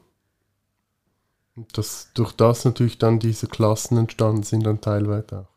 [1.55, 5.49] Und dass durch das natürlich dann diese Klassen entstanden sind, dann teilweise auch.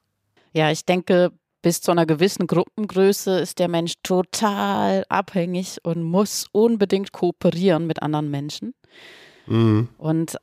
[0.52, 1.32] Ja, ich denke,
[1.64, 8.02] bis zu einer gewissen Gruppengröße ist der Mensch total abhängig und muss unbedingt kooperieren mit
[8.02, 8.74] anderen Menschen.
[9.46, 9.88] Mhm.
[9.96, 10.36] Und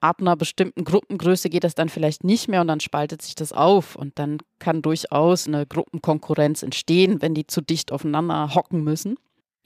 [0.00, 3.52] ab einer bestimmten Gruppengröße geht das dann vielleicht nicht mehr und dann spaltet sich das
[3.52, 9.16] auf und dann kann durchaus eine Gruppenkonkurrenz entstehen, wenn die zu dicht aufeinander hocken müssen.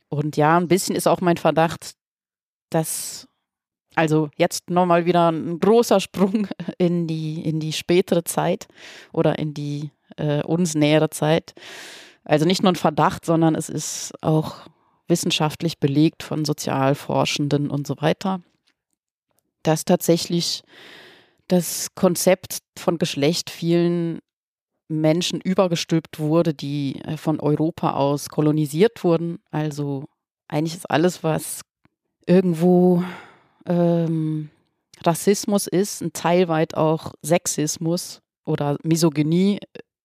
[0.09, 1.93] Und ja, ein bisschen ist auch mein Verdacht,
[2.71, 3.29] dass
[3.95, 6.49] also jetzt nochmal wieder ein großer Sprung
[6.79, 8.67] in die, in die spätere Zeit
[9.13, 11.55] oder in die äh, uns nähere Zeit.
[12.25, 14.67] Also nicht nur ein Verdacht, sondern es ist auch
[15.09, 18.41] wissenschaftlich belegt von Sozialforschenden und so weiter,
[19.63, 20.63] dass tatsächlich
[21.49, 24.19] das Konzept von Geschlecht vielen
[24.89, 29.39] Menschen übergestülpt wurde, die äh, von Europa aus kolonisiert wurden.
[29.51, 30.05] Also
[30.49, 31.63] eigentlich ist alles, was
[32.27, 33.03] irgendwo
[33.67, 34.51] ähm,
[35.05, 39.59] Rassismus ist, ein Teil weit auch Sexismus oder Misogynie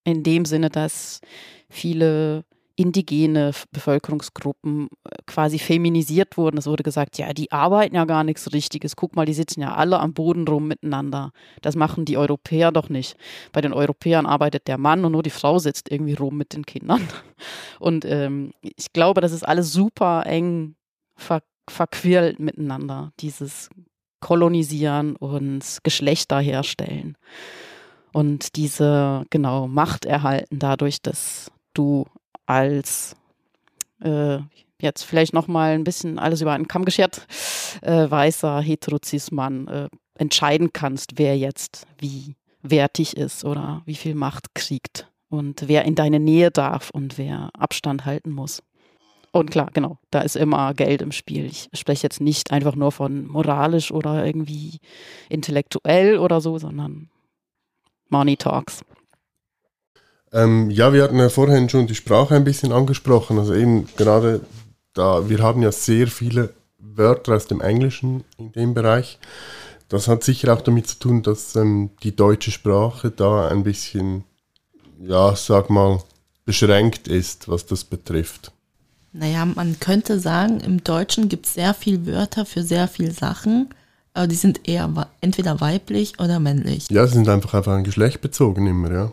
[0.04, 1.22] in dem Sinne, dass
[1.70, 6.58] viele indigene Bevölkerungsgruppen äh, quasi feminisiert wurden.
[6.58, 8.96] Es wurde gesagt, ja, die arbeiten ja gar nichts Richtiges.
[8.96, 11.32] Guck mal, die sitzen ja alle am Boden rum miteinander.
[11.62, 13.18] Das machen die Europäer doch nicht.
[13.52, 16.66] Bei den Europäern arbeitet der Mann und nur die Frau sitzt irgendwie rum mit den
[16.66, 17.08] Kindern.
[17.80, 20.76] Und ähm, ich glaube, das ist alles super eng
[21.16, 23.70] ver verquirlt miteinander, dieses
[24.20, 27.18] Kolonisieren und Geschlechter herstellen.
[28.14, 32.06] Und diese, genau, Macht erhalten dadurch, dass du
[32.46, 33.16] als
[34.02, 34.40] äh,
[34.82, 37.28] jetzt vielleicht nochmal ein bisschen alles über einen Kamm geschert,
[37.82, 44.54] äh, weißer Heterozis-Mann äh, entscheiden kannst, wer jetzt wie wertig ist oder wie viel Macht
[44.54, 48.62] kriegt und wer in deine Nähe darf und wer Abstand halten muss.
[49.32, 51.46] Und klar, genau, da ist immer Geld im Spiel.
[51.46, 54.80] Ich spreche jetzt nicht einfach nur von moralisch oder irgendwie
[55.30, 57.10] intellektuell oder so, sondern
[58.12, 58.82] Money Talks.
[60.34, 63.38] Ähm, ja, wir hatten ja vorhin schon die Sprache ein bisschen angesprochen.
[63.38, 64.42] Also eben gerade
[64.94, 69.20] da, wir haben ja sehr viele Wörter aus dem Englischen in dem Bereich.
[69.90, 74.24] Das hat sicher auch damit zu tun, dass ähm, die deutsche Sprache da ein bisschen,
[75.00, 76.02] ja, sag mal,
[76.46, 78.52] beschränkt ist, was das betrifft.
[79.14, 83.70] Naja, man könnte sagen, im Deutschen gibt es sehr viele Wörter für sehr viele Sachen,
[84.14, 86.90] aber die sind eher entweder weiblich oder männlich.
[86.90, 89.12] Ja, sie sind einfach auf ein Geschlecht bezogen immer, ja.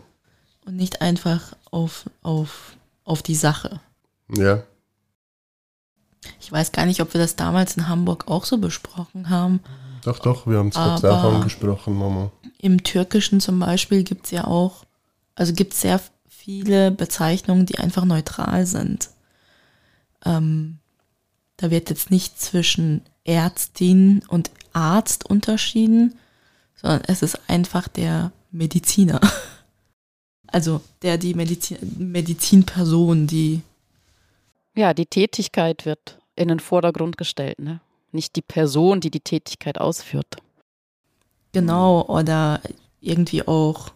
[0.65, 3.79] und nicht einfach auf, auf, auf die Sache.
[4.35, 4.63] Ja.
[6.39, 9.61] Ich weiß gar nicht, ob wir das damals in Hamburg auch so besprochen haben.
[10.03, 12.31] Doch, doch, wir haben es kurz auch angesprochen, Mama.
[12.57, 14.85] Im Türkischen zum Beispiel gibt es ja auch,
[15.35, 19.09] also gibt es sehr viele Bezeichnungen, die einfach neutral sind.
[20.25, 20.79] Ähm,
[21.57, 26.17] da wird jetzt nicht zwischen Ärztin und Arzt unterschieden,
[26.75, 29.21] sondern es ist einfach der Mediziner.
[30.51, 33.61] Also der, die Medizin, Medizinperson, die,
[34.75, 37.81] Ja, die Tätigkeit wird in den Vordergrund gestellt, ne?
[38.11, 40.37] Nicht die Person, die die Tätigkeit ausführt.
[41.51, 42.61] genau, oder
[42.99, 43.91] irgendwie auch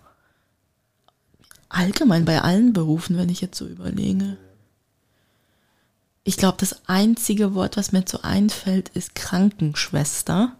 [1.69, 4.37] allgemein bei allen Berufen, wenn ich jetzt so überlege.
[6.23, 10.53] Ich glaube, das einzige Wort, was mir so einfällt, ist Krankenschwester.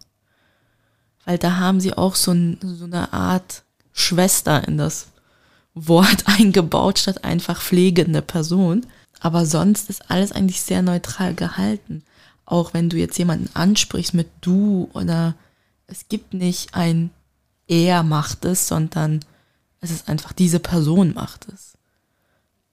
[1.26, 5.08] Weil da haben sie auch so, ein, so eine Art Schwester in das
[5.74, 8.86] Wort eingebaut, statt einfach pflegende Person.
[9.20, 12.04] Aber sonst ist alles eigentlich sehr neutral gehalten.
[12.46, 15.36] Auch wenn du jetzt jemanden ansprichst mit du oder
[15.88, 17.10] es gibt nicht ein
[17.68, 19.24] er macht es, sondern
[19.80, 21.74] es ist einfach diese Person macht es.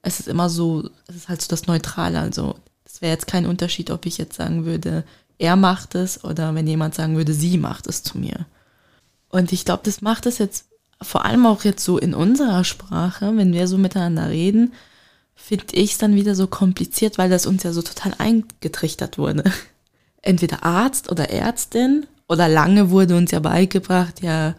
[0.02, 2.20] Es ist immer so, es ist halt so das Neutrale.
[2.20, 2.56] Also
[2.92, 5.04] es wäre jetzt kein Unterschied, ob ich jetzt sagen würde,
[5.38, 8.46] er macht es oder wenn jemand sagen würde, sie macht es zu mir.
[9.28, 10.66] Und ich glaube, das macht es jetzt
[11.00, 14.72] vor allem auch jetzt so in unserer Sprache, wenn wir so miteinander reden,
[15.34, 19.44] finde ich es dann wieder so kompliziert, weil das uns ja so total eingetrichtert wurde.
[20.22, 24.54] Entweder Arzt oder Ärztin oder lange wurde uns ja beigebracht, ja,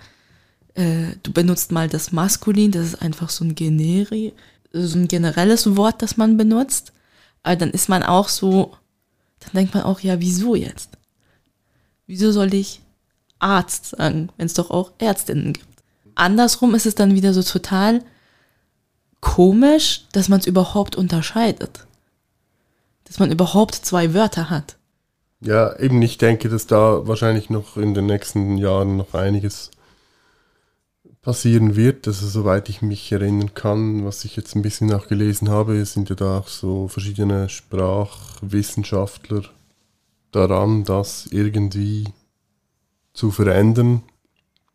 [0.73, 4.33] äh, du benutzt mal das Maskulin, das ist einfach so ein Generi,
[4.73, 6.91] so ein generelles Wort, das man benutzt.
[7.43, 8.75] Aber dann ist man auch so,
[9.39, 10.89] dann denkt man auch, ja, wieso jetzt?
[12.07, 12.81] Wieso soll ich
[13.39, 15.67] Arzt sagen, wenn es doch auch Ärztinnen gibt?
[16.15, 18.03] Andersrum ist es dann wieder so total
[19.21, 21.87] komisch, dass man es überhaupt unterscheidet.
[23.05, 24.77] Dass man überhaupt zwei Wörter hat.
[25.39, 29.71] Ja, eben, ich denke, dass da wahrscheinlich noch in den nächsten Jahren noch einiges
[31.21, 32.07] passieren wird.
[32.07, 36.09] Also soweit ich mich erinnern kann, was ich jetzt ein bisschen auch gelesen habe, sind
[36.09, 39.43] ja da auch so verschiedene Sprachwissenschaftler
[40.31, 42.05] daran, das irgendwie
[43.13, 44.03] zu verändern,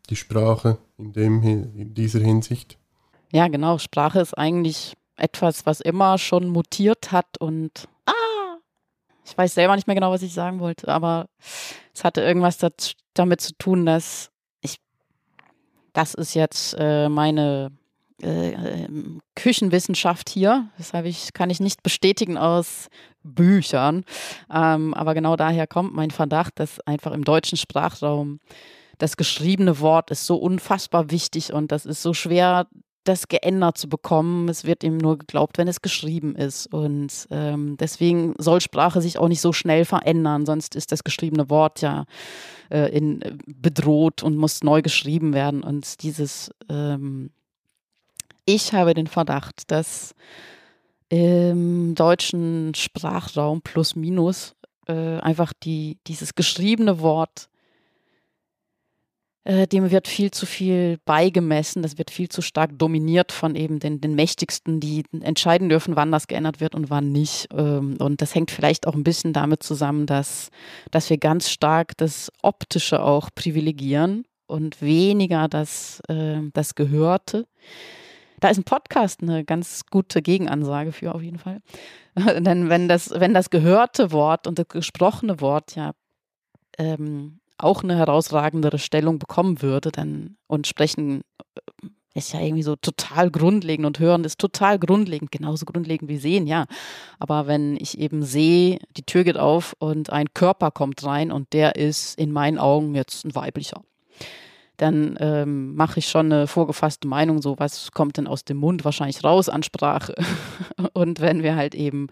[0.09, 2.77] die Sprache in, dem, in dieser Hinsicht.
[3.31, 3.77] Ja, genau.
[3.77, 8.57] Sprache ist eigentlich etwas, was immer schon mutiert hat und ah,
[9.25, 11.27] ich weiß selber nicht mehr genau, was ich sagen wollte, aber
[11.93, 12.59] es hatte irgendwas
[13.13, 14.29] damit zu tun, dass
[15.97, 17.71] das ist jetzt äh, meine
[18.21, 22.87] äh, ähm, Küchenwissenschaft hier, das ich, kann ich nicht bestätigen aus
[23.23, 24.05] Büchern,
[24.53, 28.39] ähm, aber genau daher kommt mein Verdacht, dass einfach im deutschen Sprachraum
[28.99, 32.67] das geschriebene Wort ist so unfassbar wichtig und das ist so schwer,
[33.07, 34.49] das geändert zu bekommen.
[34.49, 36.67] Es wird ihm nur geglaubt, wenn es geschrieben ist.
[36.67, 41.49] Und ähm, deswegen soll Sprache sich auch nicht so schnell verändern, sonst ist das geschriebene
[41.49, 42.05] Wort ja
[42.69, 45.63] äh, in, äh, bedroht und muss neu geschrieben werden.
[45.63, 47.31] Und dieses, ähm,
[48.45, 50.13] ich habe den Verdacht, dass
[51.09, 54.55] im deutschen Sprachraum plus minus
[54.87, 57.49] äh, einfach die, dieses geschriebene Wort
[59.47, 63.79] äh, dem wird viel zu viel beigemessen, das wird viel zu stark dominiert von eben
[63.79, 67.47] den, den Mächtigsten, die entscheiden dürfen, wann das geändert wird und wann nicht.
[67.53, 70.49] Ähm, Und das hängt vielleicht auch ein bisschen damit zusammen, dass,
[70.91, 77.47] dass wir ganz stark das Optische auch privilegieren und weniger das, äh, das Gehörte.
[78.41, 81.61] Da ist ein Podcast eine ganz gute Gegenansage für auf jeden Fall.
[82.17, 85.93] Denn wenn das, wenn das gehörte Wort und das gesprochene Wort ja
[86.77, 91.21] ähm, auch eine herausragendere Stellung bekommen würde, dann und sprechen
[91.55, 91.87] äh,
[92.17, 96.47] ist ja irgendwie so total grundlegend und hören ist total grundlegend, genauso grundlegend wie sehen,
[96.47, 96.65] ja.
[97.19, 101.53] Aber wenn ich eben sehe, die Tür geht auf und ein Körper kommt rein und
[101.53, 103.83] der ist in meinen Augen jetzt ein weiblicher,
[104.77, 108.85] dann ähm, mache ich schon eine vorgefasste Meinung, so was kommt denn aus dem Mund
[108.85, 110.15] wahrscheinlich raus an Sprache.
[110.93, 112.07] Und wenn wir halt eben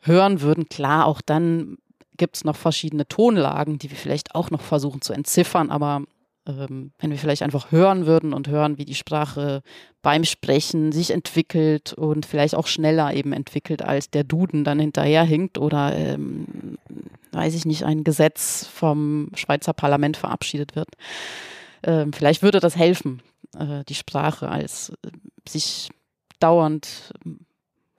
[0.00, 1.78] hören würden, klar, auch dann
[2.16, 6.02] gibt es noch verschiedene Tonlagen, die wir vielleicht auch noch versuchen zu entziffern, aber
[6.46, 9.62] ähm, wenn wir vielleicht einfach hören würden und hören, wie die Sprache
[10.02, 15.58] beim Sprechen sich entwickelt und vielleicht auch schneller eben entwickelt, als der Duden dann hinterherhinkt
[15.58, 16.78] oder, ähm,
[17.32, 20.88] weiß ich nicht, ein Gesetz vom Schweizer Parlament verabschiedet wird.
[21.82, 23.22] Ähm, vielleicht würde das helfen,
[23.58, 25.10] äh, die Sprache als äh,
[25.48, 25.90] sich
[26.40, 27.12] dauernd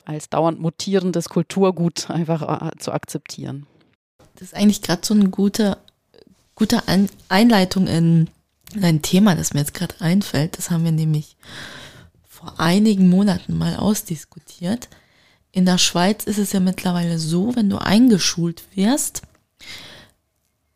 [0.06, 3.66] als dauernd mutierendes Kulturgut einfach äh, zu akzeptieren.
[4.36, 5.78] Das ist eigentlich gerade so eine gute,
[6.56, 8.30] gute Ein Einleitung in,
[8.74, 10.58] in ein Thema, das mir jetzt gerade einfällt.
[10.58, 11.38] Das haben wir nämlich
[12.28, 14.90] vor einigen Monaten mal ausdiskutiert.
[15.52, 19.22] In der Schweiz ist es ja mittlerweile so, wenn du eingeschult wirst,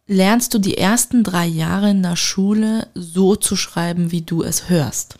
[0.07, 4.69] lernst du die ersten drei Jahre in der Schule so zu schreiben, wie du es
[4.69, 5.19] hörst.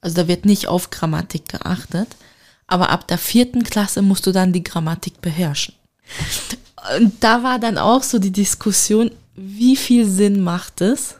[0.00, 2.08] Also da wird nicht auf Grammatik geachtet,
[2.66, 5.74] aber ab der vierten Klasse musst du dann die Grammatik beherrschen.
[6.96, 11.16] Und da war dann auch so die Diskussion, wie viel Sinn macht es?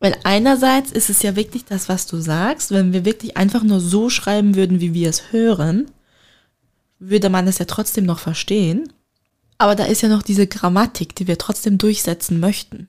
[0.00, 3.80] Weil einerseits ist es ja wirklich das, was du sagst, wenn wir wirklich einfach nur
[3.80, 5.90] so schreiben würden, wie wir es hören,
[6.98, 8.92] würde man es ja trotzdem noch verstehen.
[9.58, 12.88] Aber da ist ja noch diese Grammatik, die wir trotzdem durchsetzen möchten.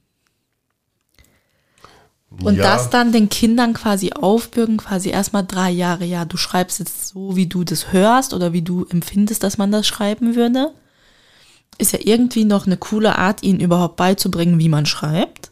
[2.42, 6.80] Und ja, das dann den Kindern quasi aufbürgen, quasi erstmal drei Jahre, ja, du schreibst
[6.80, 10.72] jetzt so, wie du das hörst oder wie du empfindest, dass man das schreiben würde,
[11.78, 15.52] ist ja irgendwie noch eine coole Art, ihnen überhaupt beizubringen, wie man schreibt.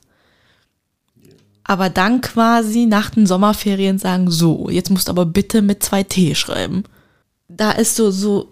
[1.63, 6.03] Aber dann quasi nach den Sommerferien sagen, so, jetzt musst du aber bitte mit zwei
[6.03, 6.83] T schreiben.
[7.47, 8.49] Da ist so, so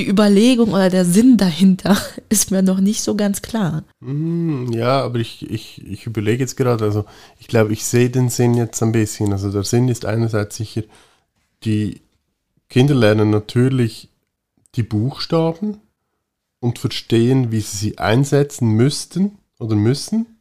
[0.00, 1.94] die Überlegung oder der Sinn dahinter
[2.30, 3.84] ist mir noch nicht so ganz klar.
[4.00, 7.04] Mm, Ja, aber ich, ich, ich überlege jetzt gerade, also
[7.38, 9.32] ich glaube, ich sehe den Sinn jetzt ein bisschen.
[9.32, 10.82] Also der Sinn ist einerseits sicher,
[11.64, 12.00] die
[12.70, 14.08] Kinder lernen natürlich
[14.74, 15.78] die Buchstaben
[16.60, 20.38] und verstehen, wie sie sie einsetzen müssten oder müssen.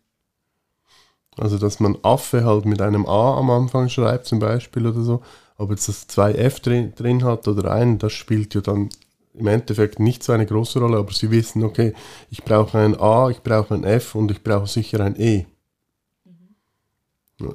[1.38, 5.22] Also dass man Affe halt mit einem A am Anfang schreibt zum Beispiel oder so.
[5.58, 8.90] Ob jetzt das zwei F drin, drin hat oder ein, das spielt ja dann
[9.34, 11.94] im Endeffekt nicht so eine große Rolle, aber sie wissen, okay,
[12.30, 15.46] ich brauche ein A, ich brauche ein F und ich brauche sicher ein E.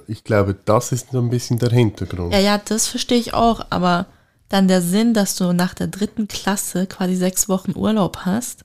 [0.06, 2.32] Ich glaube, das ist so ein bisschen der Hintergrund.
[2.32, 4.06] Ja, ja, das verstehe ich auch, aber
[4.48, 8.64] dann der Sinn, dass du nach der dritten Klasse quasi sechs Wochen Urlaub hast,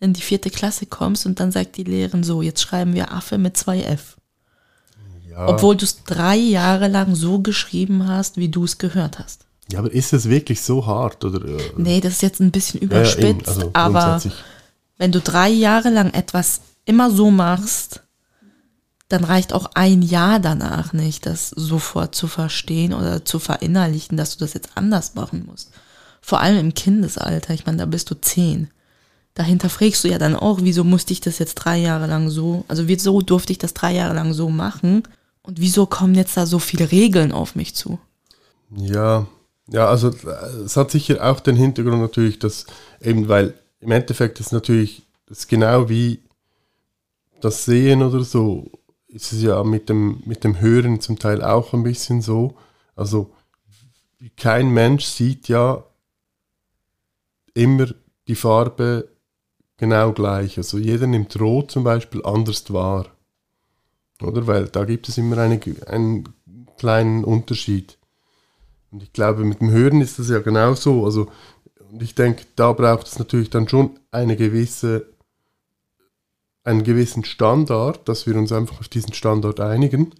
[0.00, 3.36] in die vierte Klasse kommst und dann sagt die Lehrerin so, jetzt schreiben wir Affe
[3.36, 4.16] mit zwei F.
[5.28, 9.46] Ja, Obwohl du es drei Jahre lang so geschrieben hast, wie du es gehört hast.
[9.72, 11.24] Ja, aber ist es wirklich so hart?
[11.24, 14.22] Oder, äh, Nee, das ist jetzt ein bisschen ja, ja, eben, überspitzt, also aber
[14.98, 18.02] wenn du drei Jahre lang etwas immer so machst,
[19.08, 24.36] dann reicht auch ein Jahr danach nicht, das sofort zu verstehen oder zu verinnerlichen, dass
[24.36, 25.70] du das jetzt anders machen musst.
[26.20, 28.70] Vor allem im Kindesalter, ich meine, da bist du zehn.
[29.34, 32.64] Dahinter fragst du ja dann auch, wieso musste ich das jetzt drei Jahre lang so,
[32.68, 35.02] also wieso durfte ich das drei Jahre lang so machen
[35.42, 37.98] und wieso kommen jetzt da so viele Regeln auf mich zu?
[38.74, 39.26] Ja,
[39.68, 42.66] ja, also äh, es hat sicher auch den Hintergrund natürlich, dass
[43.00, 46.22] eben, weil im Endeffekt ist natürlich, ist genau wie
[47.40, 48.70] das Sehen oder so,
[49.08, 52.56] ist es ja mit dem, mit dem Hören zum Teil auch ein bisschen so.
[52.96, 53.32] Also
[54.36, 55.84] kein Mensch sieht ja
[57.52, 57.86] immer
[58.26, 59.08] die Farbe
[59.76, 60.58] genau gleich.
[60.58, 63.06] Also jeder nimmt Rot zum Beispiel anders wahr.
[64.22, 64.46] Oder?
[64.46, 66.28] Weil da gibt es immer eine, einen
[66.78, 67.98] kleinen Unterschied.
[68.94, 71.04] Und ich glaube, mit dem Hören ist das ja genauso.
[71.04, 71.26] Also,
[71.90, 75.08] und ich denke, da braucht es natürlich dann schon eine gewisse,
[76.62, 80.14] einen gewissen Standard, dass wir uns einfach auf diesen Standard einigen,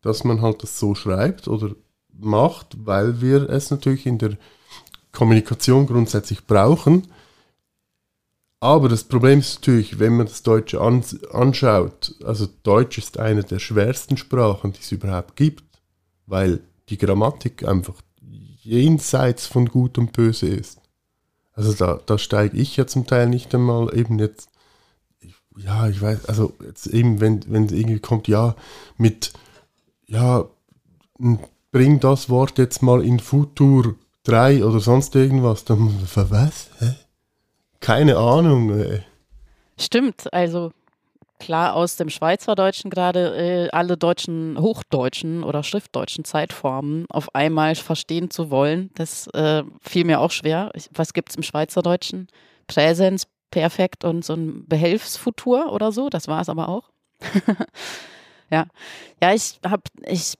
[0.00, 1.74] dass man halt das so schreibt oder
[2.18, 4.38] macht, weil wir es natürlich in der
[5.12, 7.08] Kommunikation grundsätzlich brauchen.
[8.58, 13.44] Aber das Problem ist natürlich, wenn man das Deutsche ans anschaut, also Deutsch ist eine
[13.44, 15.64] der schwersten Sprachen, die es überhaupt gibt,
[16.24, 20.80] weil die Grammatik einfach jenseits von Gut und Böse ist.
[21.54, 24.48] Also da, da steige ich ja zum Teil nicht einmal eben jetzt,
[25.56, 28.56] ja, ich weiß, also jetzt eben, wenn, wenn irgendwie kommt, ja,
[28.96, 29.32] mit,
[30.06, 30.46] ja,
[31.70, 36.70] bring das Wort jetzt mal in Futur 3 oder sonst irgendwas, dann, was?
[36.78, 36.94] Hä?
[37.80, 38.78] Keine Ahnung.
[38.78, 39.02] Ey.
[39.76, 40.72] Stimmt, also
[41.42, 48.30] klar aus dem Schweizerdeutschen gerade äh, alle deutschen Hochdeutschen oder schriftdeutschen Zeitformen auf einmal verstehen
[48.30, 50.70] zu wollen, das äh, fiel mir auch schwer.
[50.74, 52.28] Ich, was gibt es im Schweizerdeutschen?
[52.68, 56.90] Präsens, Perfekt und so ein Behelfsfutur oder so, das war es aber auch.
[58.50, 58.66] ja.
[59.20, 60.34] Ja, ich habe, ich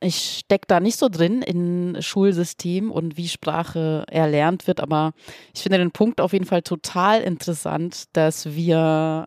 [0.00, 5.12] ich stecke da nicht so drin in Schulsystem und wie Sprache erlernt wird, aber
[5.54, 9.24] ich finde den Punkt auf jeden Fall total interessant, dass wir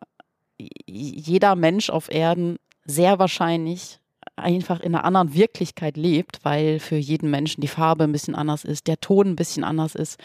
[0.57, 3.99] jeder Mensch auf Erden sehr wahrscheinlich
[4.35, 8.63] einfach in einer anderen Wirklichkeit lebt, weil für jeden Menschen die Farbe ein bisschen anders
[8.63, 10.19] ist, der Ton ein bisschen anders ist.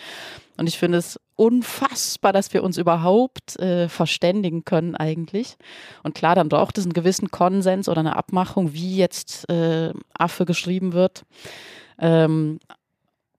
[0.57, 5.57] Und ich finde es unfassbar, dass wir uns überhaupt äh, verständigen können eigentlich.
[6.03, 10.45] Und klar, dann braucht es einen gewissen Konsens oder eine Abmachung, wie jetzt äh, Affe
[10.45, 11.24] geschrieben wird.
[11.99, 12.59] Ähm,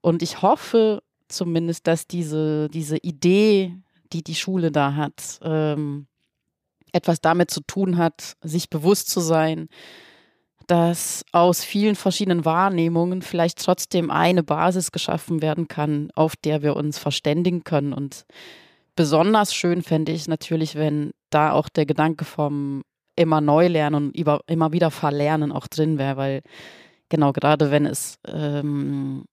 [0.00, 3.74] und ich hoffe zumindest, dass diese, diese Idee,
[4.12, 6.06] die die Schule da hat, ähm,
[6.94, 9.68] etwas damit zu tun hat, sich bewusst zu sein,
[10.66, 16.76] dass aus vielen verschiedenen Wahrnehmungen vielleicht trotzdem eine Basis geschaffen werden kann, auf der wir
[16.76, 17.92] uns verständigen können.
[17.92, 18.24] Und
[18.96, 22.82] besonders schön fände ich natürlich, wenn da auch der Gedanke vom
[23.16, 24.16] immer neu lernen und
[24.48, 26.42] immer wieder verlernen auch drin wäre, weil
[27.08, 29.24] genau gerade wenn es, ähm,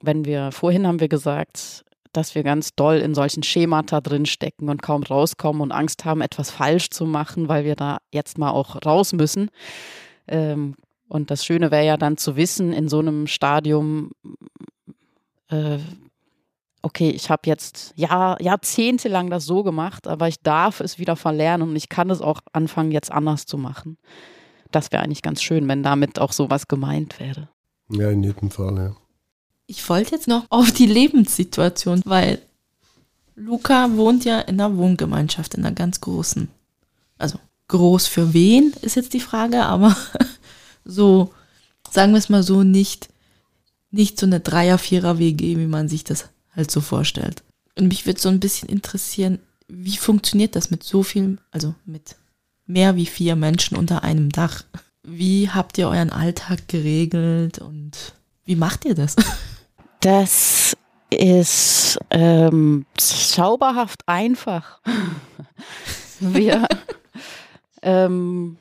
[0.00, 4.82] wenn wir, vorhin haben wir gesagt, dass wir ganz doll in solchen Schemata drinstecken und
[4.82, 8.84] kaum rauskommen und Angst haben, etwas falsch zu machen, weil wir da jetzt mal auch
[8.84, 9.50] raus müssen.
[10.26, 10.74] Ähm,
[11.08, 14.10] und das Schöne wäre ja dann zu wissen, in so einem Stadium,
[15.48, 15.78] äh,
[16.82, 21.70] okay, ich habe jetzt Jahr, jahrzehntelang das so gemacht, aber ich darf es wieder verlernen
[21.70, 23.96] und ich kann es auch anfangen, jetzt anders zu machen.
[24.70, 27.48] Das wäre eigentlich ganz schön, wenn damit auch sowas gemeint wäre.
[27.90, 28.96] Ja, in jedem Fall, ja.
[29.70, 32.40] Ich wollte jetzt noch auf die Lebenssituation, weil
[33.36, 36.48] Luca wohnt ja in einer Wohngemeinschaft, in einer ganz großen.
[37.18, 37.38] Also
[37.68, 39.94] groß für wen ist jetzt die Frage, aber
[40.86, 41.34] so,
[41.90, 43.10] sagen wir es mal so, nicht,
[43.90, 47.42] nicht so eine Dreier-, Vierer-WG, wie man sich das halt so vorstellt.
[47.76, 49.38] Und mich würde so ein bisschen interessieren,
[49.68, 52.16] wie funktioniert das mit so viel, also mit
[52.66, 54.64] mehr wie vier Menschen unter einem Dach?
[55.02, 58.14] Wie habt ihr euren Alltag geregelt und
[58.46, 59.14] wie macht ihr das?
[60.00, 60.76] Das
[61.10, 64.80] ist ähm, zauberhaft einfach.
[66.20, 66.66] Wir,
[67.82, 68.56] ähm,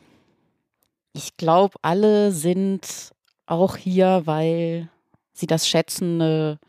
[1.14, 3.12] ich glaube, alle sind
[3.46, 4.90] auch hier, weil
[5.34, 6.60] sie das schätzen, eine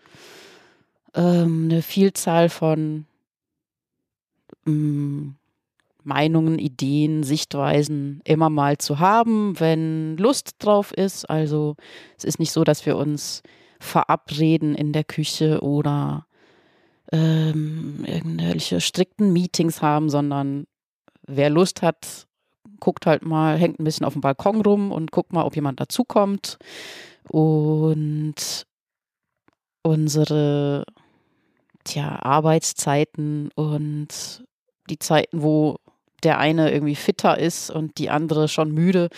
[1.15, 3.07] ähm, eine Vielzahl von
[4.67, 5.37] ähm,
[6.05, 11.29] Meinungen, Ideen, Sichtweisen immer mal zu haben, wenn Lust drauf ist.
[11.29, 11.77] Also
[12.17, 13.43] es ist nicht so, dass wir uns
[13.79, 16.27] verabreden in der Küche oder
[17.13, 20.67] ähm, irgendwelche strikten Meetings haben, sondern
[21.27, 22.27] wer Lust hat,
[22.81, 25.81] guckt halt mal, hängt ein bisschen auf dem Balkon rum und guckt mal, ob jemand
[25.81, 26.59] dazukommt.
[27.29, 28.67] Und
[29.83, 30.85] unsere
[31.85, 34.45] tja, Arbeitszeiten und
[34.91, 35.77] die Zeiten, wo
[36.23, 39.09] der eine irgendwie fitter ist und die andere schon müde,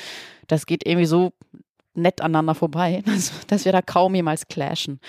[0.48, 1.32] das geht irgendwie so
[1.94, 5.00] nett aneinander vorbei, dass, dass wir da kaum jemals clashen.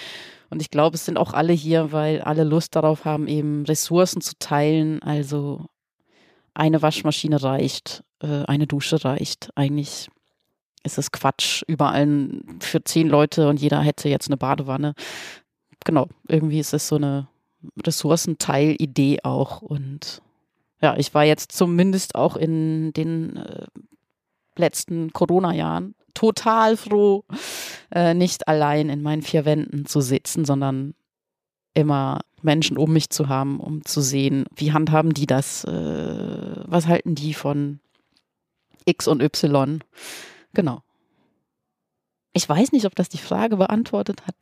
[0.50, 4.22] Und ich glaube, es sind auch alle hier, weil alle Lust darauf haben, eben Ressourcen
[4.22, 5.02] zu teilen.
[5.02, 5.68] Also
[6.54, 9.50] eine Waschmaschine reicht, äh, eine Dusche reicht.
[9.56, 10.10] Eigentlich
[10.84, 14.94] ist es Quatsch, überall für zehn Leute und jeder hätte jetzt eine Badewanne.
[15.86, 17.28] Genau, irgendwie ist es so eine
[17.86, 19.62] Ressourcenteil-Idee auch.
[19.62, 20.22] Und
[20.82, 23.68] ja, ich war jetzt zumindest auch in den äh,
[24.58, 27.24] letzten Corona-Jahren total froh,
[27.92, 30.94] äh, nicht allein in meinen vier Wänden zu sitzen, sondern
[31.74, 36.88] immer Menschen um mich zu haben, um zu sehen, wie handhaben die das, äh, was
[36.88, 37.80] halten die von
[38.86, 39.84] X und Y.
[40.54, 40.82] Genau.
[42.34, 44.36] Ich weiß nicht, ob das die Frage beantwortet hat.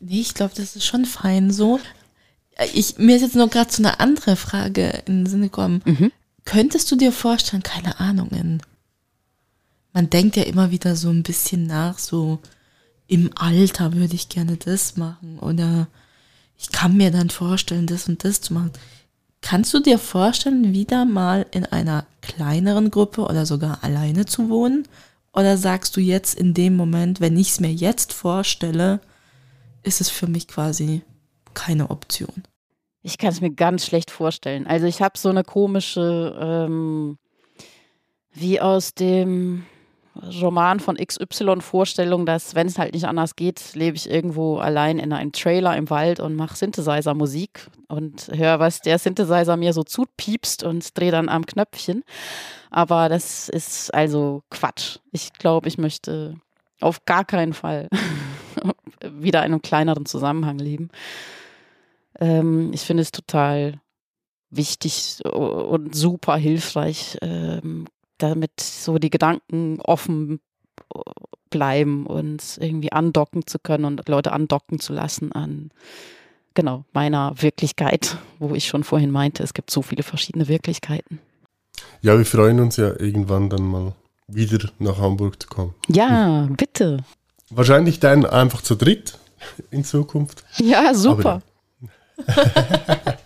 [0.00, 1.80] Nee, ich glaube, das ist schon fein so.
[2.72, 5.82] Ich, mir ist jetzt noch gerade so eine andere Frage in den Sinn gekommen.
[5.84, 6.12] Mhm.
[6.44, 8.62] Könntest du dir vorstellen, keine Ahnung, in,
[9.94, 12.40] man denkt ja immer wieder so ein bisschen nach, so
[13.06, 15.86] im Alter würde ich gerne das machen oder
[16.58, 18.72] ich kann mir dann vorstellen, das und das zu machen.
[19.40, 24.88] Kannst du dir vorstellen, wieder mal in einer kleineren Gruppe oder sogar alleine zu wohnen?
[25.32, 29.00] Oder sagst du jetzt in dem Moment, wenn ich es mir jetzt vorstelle,
[29.82, 31.02] ist es für mich quasi
[31.52, 32.44] keine Option.
[33.02, 34.66] Ich kann es mir ganz schlecht vorstellen.
[34.66, 37.18] Also ich habe so eine komische, ähm,
[38.32, 39.66] wie aus dem
[40.40, 44.98] Roman von XY Vorstellung, dass wenn es halt nicht anders geht, lebe ich irgendwo allein
[44.98, 49.82] in einem Trailer im Wald und mache Synthesizer-Musik und höre, was der Synthesizer mir so
[49.82, 52.04] zupiepst und drehe dann am Knöpfchen.
[52.70, 54.98] Aber das ist also Quatsch.
[55.10, 56.36] Ich glaube, ich möchte
[56.80, 57.88] auf gar keinen Fall
[59.02, 60.90] wieder in einem kleineren Zusammenhang leben.
[62.20, 63.80] Ähm, ich finde es total
[64.50, 67.86] wichtig und super hilfreich, ähm,
[68.28, 70.40] damit so die Gedanken offen
[70.94, 71.00] äh,
[71.50, 75.70] bleiben und irgendwie andocken zu können und Leute andocken zu lassen an
[76.54, 81.20] genau meiner Wirklichkeit, wo ich schon vorhin meinte, es gibt so viele verschiedene Wirklichkeiten.
[82.00, 83.92] Ja, wir freuen uns ja irgendwann dann mal
[84.28, 85.74] wieder nach Hamburg zu kommen.
[85.88, 87.04] Ja, bitte.
[87.50, 89.18] Wahrscheinlich dann einfach zu dritt
[89.70, 90.44] in Zukunft.
[90.58, 91.42] Ja, super.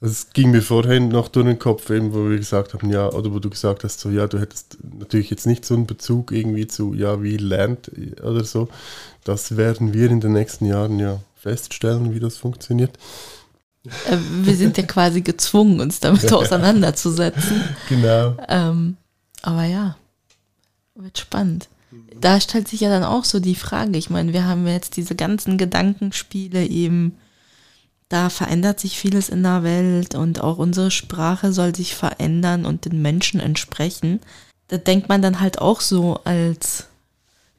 [0.00, 3.32] Es ging mir vorhin noch durch den Kopf, eben, wo wir gesagt haben, ja, oder
[3.32, 6.68] wo du gesagt hast, so, ja, du hättest natürlich jetzt nicht so einen Bezug irgendwie
[6.68, 7.90] zu, ja, wie lernt
[8.22, 8.68] oder so.
[9.24, 12.96] Das werden wir in den nächsten Jahren ja feststellen, wie das funktioniert.
[14.06, 17.62] Äh, wir sind ja quasi gezwungen, uns damit auseinanderzusetzen.
[17.88, 18.36] Genau.
[18.48, 18.96] Ähm,
[19.42, 19.96] aber ja,
[20.94, 21.68] wird spannend.
[22.20, 23.98] da stellt sich ja dann auch so die Frage.
[23.98, 27.16] Ich meine, wir haben jetzt diese ganzen Gedankenspiele eben,
[28.08, 32.84] da verändert sich vieles in der Welt und auch unsere Sprache soll sich verändern und
[32.84, 34.20] den Menschen entsprechen.
[34.68, 36.86] Da denkt man dann halt auch so als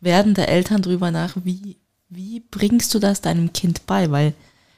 [0.02, 1.78] werdende Eltern drüber nach, wie,
[2.10, 4.10] wie bringst du das deinem Kind bei?
[4.10, 4.34] Weil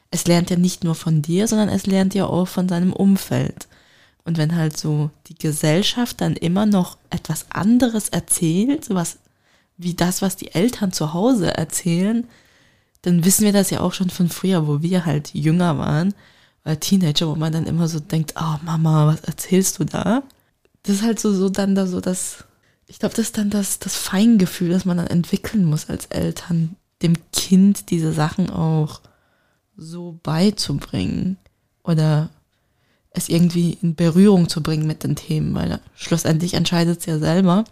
[0.10, 3.68] es lernt ja nicht nur von dir, sondern es lernt ja auch von seinem Umfeld.
[4.26, 9.20] Und wenn halt so die Gesellschaft dann immer noch etwas anderes erzählt, was
[9.78, 12.28] wie das, was die Eltern zu Hause erzählen,
[13.02, 16.14] dann wissen wir das ja auch schon von früher, wo wir halt jünger waren,
[16.64, 20.24] weil Teenager, wo man dann immer so denkt, oh Mama, was erzählst du da?
[20.84, 22.46] Das ist halt so, so dann da so das,
[22.88, 26.76] ich glaube, das ist dann das, das Feingefühl, das man dann entwickeln muss als Eltern,
[27.02, 29.02] dem Kind diese Sachen auch
[29.76, 31.38] so beizubringen
[31.84, 32.30] oder
[33.12, 37.66] es irgendwie in Berührung zu bringen mit den Themen, weil schlussendlich entscheidet es ja selber,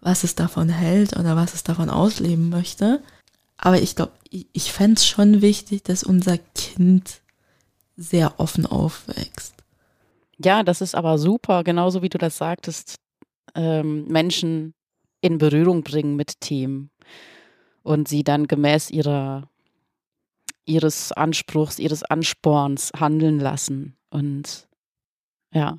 [0.00, 3.02] was es davon hält oder was es davon ausleben möchte.
[3.64, 7.22] Aber ich glaube, ich, ich fände es schon wichtig, dass unser Kind
[7.96, 9.54] sehr offen aufwächst.
[10.36, 12.96] Ja, das ist aber super, genauso wie du das sagtest,
[13.54, 14.74] ähm, Menschen
[15.22, 16.90] in Berührung bringen mit Themen
[17.82, 19.48] und sie dann gemäß ihrer
[20.66, 24.68] ihres Anspruchs, ihres Ansporns handeln lassen und
[25.52, 25.78] ja,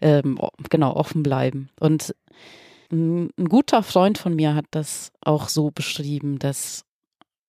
[0.00, 0.38] ähm,
[0.70, 1.68] genau, offen bleiben.
[1.80, 2.14] Und
[2.90, 6.84] ein, ein guter Freund von mir hat das auch so beschrieben, dass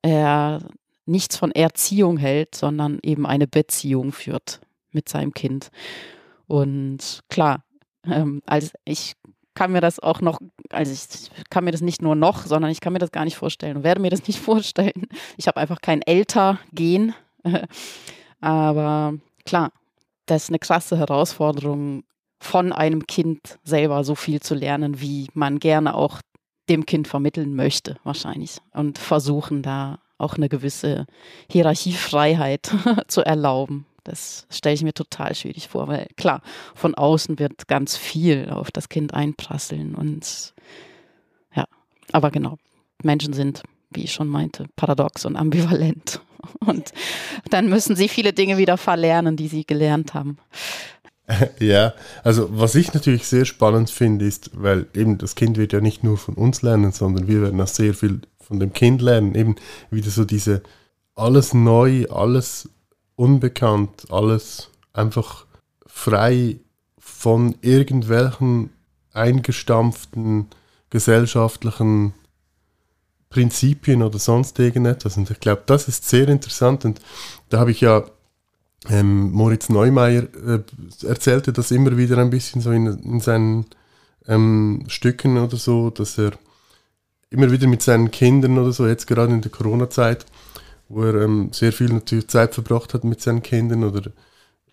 [0.02, 0.62] er
[1.06, 5.70] nichts von Erziehung hält, sondern eben eine Beziehung führt mit seinem Kind.
[6.48, 7.64] Und klar,
[8.06, 9.14] ähm, als ich
[9.56, 10.40] kann mir das auch noch,
[10.70, 13.36] also ich kann mir das nicht nur noch, sondern ich kann mir das gar nicht
[13.36, 15.08] vorstellen und werde mir das nicht vorstellen.
[15.38, 17.14] Ich habe einfach kein Älter-Gen.
[18.42, 19.72] Aber klar,
[20.28, 22.04] das ist eine krasse Herausforderung,
[22.42, 26.22] von einem Kind selber so viel zu lernen, wie man gerne auch
[26.70, 28.58] dem Kind vermitteln möchte, wahrscheinlich.
[28.74, 31.08] Und versuchen da auch eine gewisse
[31.50, 32.72] Hierarchiefreiheit
[33.08, 33.86] zu erlauben.
[34.04, 36.42] Das stelle ich mir total schwierig vor, weil klar,
[36.76, 40.54] von außen wird ganz viel auf das Kind einprasseln und
[41.56, 41.66] ja,
[42.12, 42.58] aber genau,
[43.04, 43.62] Menschen sind,
[43.92, 46.22] wie ich schon meinte, paradox und ambivalent
[46.66, 46.92] und
[47.50, 50.38] dann müssen sie viele Dinge wieder verlernen, die sie gelernt haben.
[51.60, 55.82] Ja, also was ich natürlich sehr spannend finde, ist, weil eben das Kind wird ja
[55.82, 59.36] nicht nur von uns lernen, sondern wir werden auch sehr viel von dem Kind lernen,
[59.36, 59.56] eben
[59.92, 60.64] wieder so diese
[61.16, 62.70] alles neu, alles
[63.16, 65.46] unbekannt, alles einfach
[65.86, 66.60] frei
[66.98, 68.72] von irgendwelchen
[69.14, 70.48] eingestampften
[70.90, 72.14] gesellschaftlichen
[73.30, 75.18] Prinzipien oder sonst irgendetwas.
[75.18, 76.86] Und ich glaube, das ist sehr interessant.
[76.86, 77.00] Und
[77.50, 78.06] da habe ich ja
[78.88, 80.60] ähm, Moritz Neumeier äh,
[81.06, 83.66] erzählte das immer wieder ein bisschen so in, in seinen
[84.28, 86.32] ähm, Stücken oder so, dass er
[87.30, 90.26] immer wieder mit seinen Kindern oder so, jetzt gerade in der Corona-Zeit,
[90.88, 94.12] wo er ähm, sehr viel natürlich Zeit verbracht hat mit seinen Kindern oder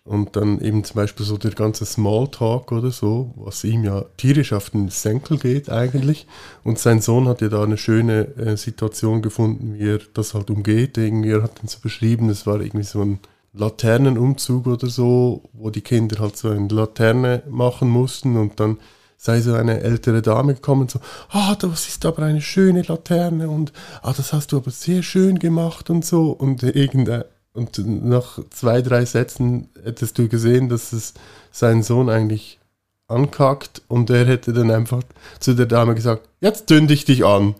[0.07, 4.53] und dann eben zum Beispiel so der ganze Smalltalk oder so, was ihm ja tierisch
[4.53, 6.27] auf den Senkel geht eigentlich.
[6.63, 10.49] Und sein Sohn hat ja da eine schöne äh, Situation gefunden, wie er das halt
[10.49, 10.97] umgeht.
[10.97, 13.19] Irgendwie, er hat ihn so beschrieben, es war irgendwie so ein
[13.57, 18.77] Laternenumzug oder so, wo die Kinder halt so eine Laterne machen mussten und dann
[19.17, 20.99] sei so eine ältere Dame gekommen, so,
[21.29, 25.39] ah, das ist aber eine schöne Laterne und ah, das hast du aber sehr schön
[25.39, 31.15] gemacht und so und irgendein und nach zwei, drei Sätzen hättest du gesehen, dass es
[31.51, 32.59] seinen Sohn eigentlich
[33.07, 35.01] ankackt und er hätte dann einfach
[35.39, 37.55] zu der Dame gesagt, jetzt zünde ich dich an.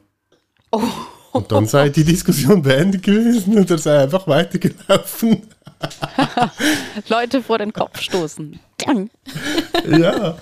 [0.71, 0.81] Oh.
[1.31, 5.41] Und dann sei die Diskussion beendet gewesen und er sei einfach weitergelaufen.
[7.09, 8.59] Leute vor den Kopf stoßen.
[9.87, 10.37] ja,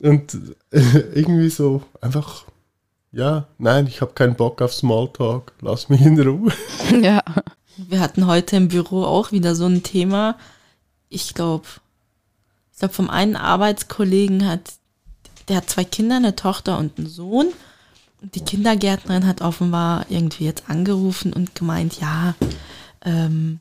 [0.00, 0.38] und
[0.70, 2.44] irgendwie so einfach,
[3.12, 6.52] ja, nein, ich habe keinen Bock auf Smalltalk, lass mich in Ruhe.
[7.00, 7.22] Ja.
[7.76, 10.36] Wir hatten heute im Büro auch wieder so ein Thema.
[11.08, 11.66] Ich glaube,
[12.72, 14.74] ich glaube, vom einen Arbeitskollegen hat,
[15.48, 17.48] der hat zwei Kinder, eine Tochter und einen Sohn.
[18.20, 22.34] Und die Kindergärtnerin hat offenbar irgendwie jetzt angerufen und gemeint, ja,
[23.02, 23.60] ähm,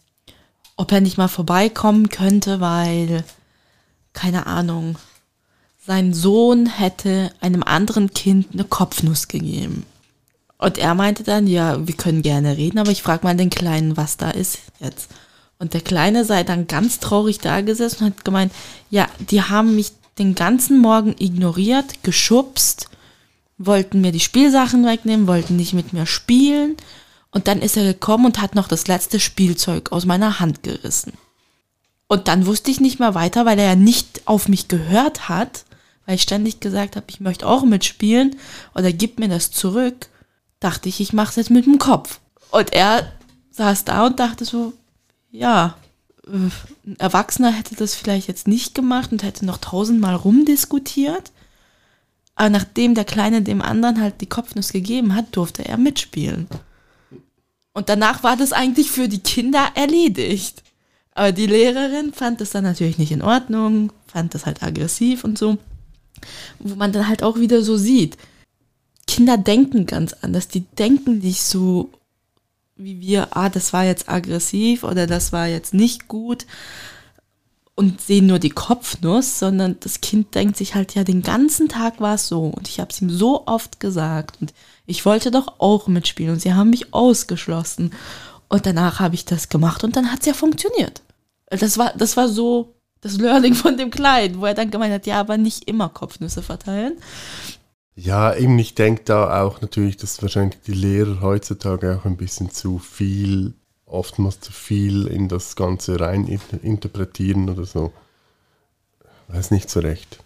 [0.80, 3.26] ob er nicht mal vorbeikommen könnte, weil,
[4.14, 4.96] keine Ahnung,
[5.86, 9.86] sein Sohn hätte einem anderen Kind eine Kopfnuss gegeben.
[10.58, 13.98] Und er meinte dann, ja, wir können gerne reden, aber ich frage mal den Kleinen,
[13.98, 15.10] was da ist jetzt.
[15.58, 18.54] Und der Kleine sei dann ganz traurig da gesessen und hat gemeint,
[18.90, 22.88] ja, die haben mich den ganzen Morgen ignoriert, geschubst,
[23.58, 26.78] wollten mir die Spielsachen wegnehmen, wollten nicht mit mir spielen.
[27.32, 31.14] Und dann ist er gekommen und hat noch das letzte Spielzeug aus meiner Hand gerissen.
[32.08, 35.66] Und dann wusste ich nicht mehr weiter, weil er ja nicht auf mich gehört hat,
[36.06, 38.36] weil ich ständig gesagt habe, ich möchte auch mitspielen
[38.74, 40.08] oder gib mir das zurück,
[40.60, 42.20] dachte ich, ich mache es jetzt mit dem Kopf.
[42.50, 43.12] Und er
[43.52, 44.74] saß da und dachte so,
[45.30, 45.76] ja,
[46.26, 46.52] ein
[46.98, 51.32] Erwachsener hätte das vielleicht jetzt nicht gemacht und hätte noch tausendmal rumdiskutiert.
[52.34, 56.48] Aber nachdem der Kleine dem anderen halt die Kopfnuss gegeben hat, durfte er mitspielen.
[57.80, 60.64] Und danach war das eigentlich für die Kinder erledigt.
[61.14, 65.38] Aber die Lehrerin fand das dann natürlich nicht in Ordnung, fand das halt aggressiv und
[65.38, 65.58] so.
[66.60, 68.18] Wo man dann halt auch wieder so sieht,
[69.08, 70.50] Kinder denken ganz anders.
[70.50, 71.90] Die denken nicht so
[72.76, 76.46] wie wir, ah, das war jetzt aggressiv oder das war jetzt nicht gut
[77.80, 82.02] und sehen nur die Kopfnuss, sondern das Kind denkt sich halt, ja, den ganzen Tag
[82.02, 84.54] war es so und ich habe es ihm so oft gesagt und
[84.86, 87.94] ich wollte doch auch mitspielen und sie haben mich ausgeschlossen
[88.50, 91.04] und danach habe ich das gemacht und dann hat es ja funktioniert.
[91.50, 95.08] Das war, das war so das Learning von dem Kleinen, wo er dann gemeint hat,
[95.08, 96.98] ja, aber nicht immer Kopfnüsse verteilen.
[97.96, 102.52] Ja, eben, ich denke da auch natürlich, dass wahrscheinlich die Lehrer heutzutage auch ein bisschen
[102.52, 103.54] zu viel,
[103.90, 106.28] oftmals zu viel in das Ganze rein
[106.62, 107.92] interpretieren oder so.
[109.28, 110.24] Weiß nicht so recht.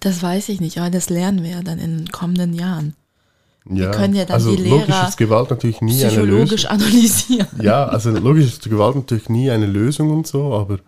[0.00, 2.94] Das weiß ich nicht, aber das lernen wir ja dann in den kommenden Jahren.
[3.66, 6.78] Ja, wir können ja dann also die Lehrer logisch ist Gewalt natürlich nie psychologisch eine
[6.78, 6.94] Lösung.
[6.94, 7.48] analysieren.
[7.62, 10.80] Ja, also logisch ist Gewalt natürlich nie eine Lösung und so, aber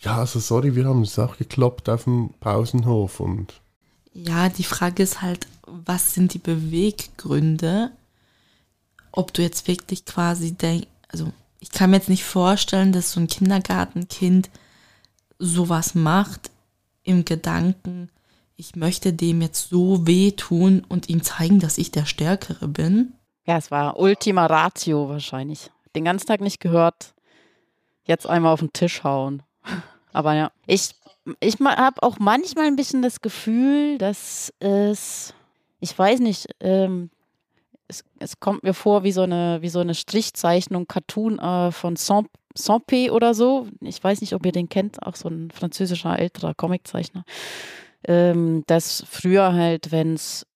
[0.00, 3.54] ja, also sorry, wir haben es auch gekloppt auf dem Pausenhof und
[4.12, 7.90] ja, die Frage ist halt, was sind die Beweggründe?
[9.12, 11.32] Ob du jetzt wirklich quasi denkst, also
[11.66, 14.50] ich kann mir jetzt nicht vorstellen, dass so ein Kindergartenkind
[15.40, 16.52] sowas macht
[17.02, 18.08] im Gedanken,
[18.54, 23.14] ich möchte dem jetzt so wehtun und ihm zeigen, dass ich der Stärkere bin.
[23.46, 25.72] Ja, es war Ultima Ratio wahrscheinlich.
[25.96, 27.14] Den ganzen Tag nicht gehört.
[28.04, 29.42] Jetzt einmal auf den Tisch hauen.
[30.12, 30.94] Aber ja, ich
[31.40, 35.34] ich habe auch manchmal ein bisschen das Gefühl, dass es,
[35.80, 37.10] ich weiß nicht, ähm,
[37.88, 41.96] es, es, kommt mir vor wie so eine, wie so eine Strichzeichnung, Cartoon äh, von
[41.96, 43.68] Sampé oder so.
[43.80, 47.24] Ich weiß nicht, ob ihr den kennt, auch so ein französischer älterer Comiczeichner.
[48.04, 50.46] Ähm, dass früher halt, wenn es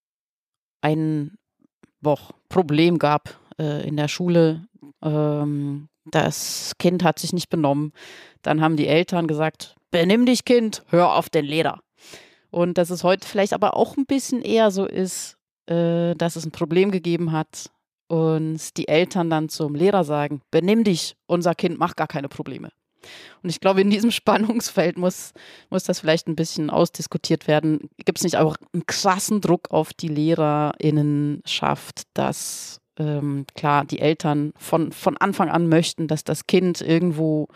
[0.83, 1.37] ein
[2.01, 2.19] boah,
[2.49, 4.67] Problem gab äh, in der Schule,
[5.03, 7.93] ähm, das Kind hat sich nicht benommen,
[8.43, 11.81] dann haben die Eltern gesagt, benimm dich, Kind, hör auf den Leder.
[12.51, 16.45] Und dass es heute vielleicht aber auch ein bisschen eher so ist, äh, dass es
[16.45, 17.71] ein Problem gegeben hat
[18.09, 22.71] und die Eltern dann zum Lehrer sagen, benimm dich, unser Kind macht gar keine Probleme.
[23.43, 25.33] Und ich glaube, in diesem Spannungsfeld muss,
[25.71, 27.89] muss das vielleicht ein bisschen ausdiskutiert werden.
[28.05, 34.53] Gibt es nicht auch einen krassen Druck auf die LehrerInnenschaft, dass ähm, klar die Eltern
[34.57, 37.49] von, von Anfang an möchten, dass das Kind irgendwo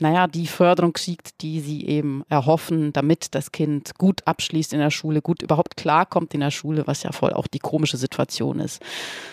[0.00, 4.90] naja, die Förderung kriegt, die sie eben erhoffen, damit das Kind gut abschließt in der
[4.90, 8.82] Schule, gut überhaupt klarkommt in der Schule, was ja voll auch die komische Situation ist.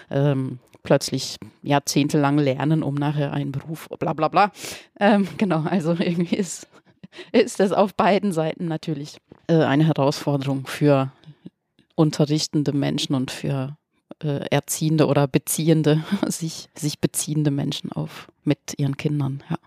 [0.10, 4.52] Ähm, plötzlich jahrzehntelang lernen, um nachher einen Beruf, bla bla bla.
[5.00, 6.68] Ähm, genau, also irgendwie ist,
[7.32, 11.12] ist das auf beiden Seiten natürlich äh, eine Herausforderung für
[11.96, 13.78] unterrichtende Menschen und für
[14.24, 19.58] äh, erziehende oder beziehende, sich, sich beziehende Menschen auf mit ihren Kindern, ja.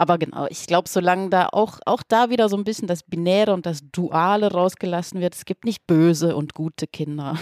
[0.00, 3.52] Aber genau, ich glaube, solange da auch, auch da wieder so ein bisschen das Binäre
[3.52, 7.36] und das Duale rausgelassen wird, es gibt nicht böse und gute Kinder.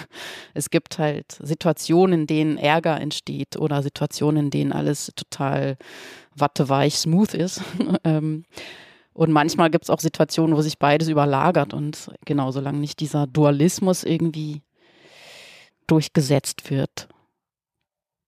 [0.54, 5.76] Es gibt halt Situationen, in denen Ärger entsteht oder Situationen, in denen alles total
[6.34, 7.62] watteweich, smooth ist.
[8.02, 8.44] Ähm,
[9.12, 11.74] und manchmal gibt es auch Situationen, wo sich beides überlagert.
[11.74, 14.62] Und genau, solange nicht dieser Dualismus irgendwie
[15.86, 17.08] durchgesetzt wird,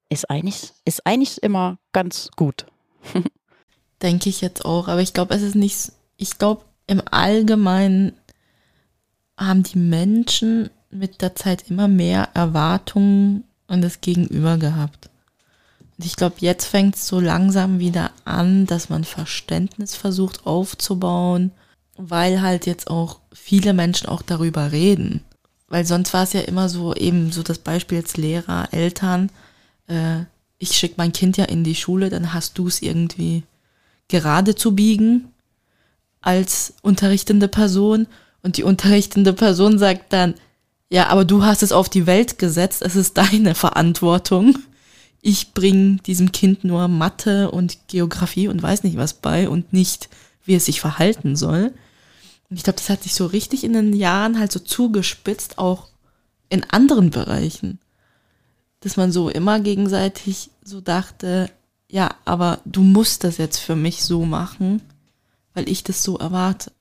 [0.09, 2.67] ist eigentlich, ist eigentlich immer ganz gut.
[4.03, 4.89] Denke ich jetzt auch.
[4.89, 8.13] Aber ich glaube, es ist nicht, ich glaube, im Allgemeinen
[9.37, 15.09] haben die Menschen mit der Zeit immer mehr Erwartungen an das Gegenüber gehabt.
[15.97, 21.53] Und ich glaube, jetzt fängt es so langsam wieder an, dass man Verständnis versucht aufzubauen,
[21.97, 25.23] weil halt jetzt auch viele Menschen auch darüber reden.
[25.69, 29.31] Weil sonst war es ja immer so, eben so das Beispiel jetzt Lehrer, Eltern,
[29.87, 30.25] äh,
[30.59, 33.45] ich schicke mein Kind ja in die Schule, dann hast du es irgendwie
[34.11, 35.29] gerade zu biegen
[36.21, 38.07] als unterrichtende Person
[38.43, 40.35] und die unterrichtende Person sagt dann,
[40.91, 44.59] ja, aber du hast es auf die Welt gesetzt, es ist deine Verantwortung.
[45.23, 50.09] Ich bringe diesem Kind nur Mathe und Geografie und weiß nicht was bei und nicht,
[50.45, 51.73] wie es sich verhalten soll.
[52.49, 55.87] Und ich glaube, das hat sich so richtig in den Jahren halt so zugespitzt, auch
[56.49, 57.79] in anderen Bereichen.
[58.81, 61.51] Dass man so immer gegenseitig so dachte,
[61.91, 64.81] ja, aber du musst das jetzt für mich so machen,
[65.55, 66.73] weil ich das so erwarte.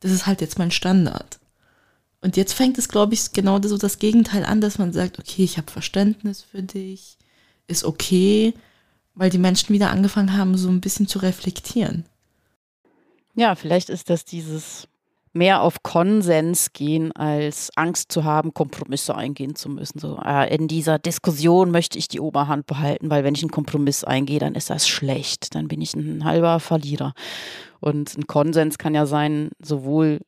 [0.00, 1.38] Das ist halt jetzt mein Standard.
[2.22, 5.44] Und jetzt fängt es, glaube ich, genau so das Gegenteil an, dass man sagt, okay,
[5.44, 7.18] ich habe Verständnis für dich,
[7.66, 8.54] ist okay,
[9.14, 12.06] weil die Menschen wieder angefangen haben, so ein bisschen zu reflektieren.
[13.34, 14.88] Ja, vielleicht ist das dieses
[15.32, 19.98] mehr auf Konsens gehen, als Angst zu haben, Kompromisse eingehen zu müssen.
[19.98, 24.02] So, äh, in dieser Diskussion möchte ich die Oberhand behalten, weil wenn ich einen Kompromiss
[24.02, 25.54] eingehe, dann ist das schlecht.
[25.54, 27.14] Dann bin ich ein halber Verlierer.
[27.78, 30.20] Und ein Konsens kann ja sein, sowohl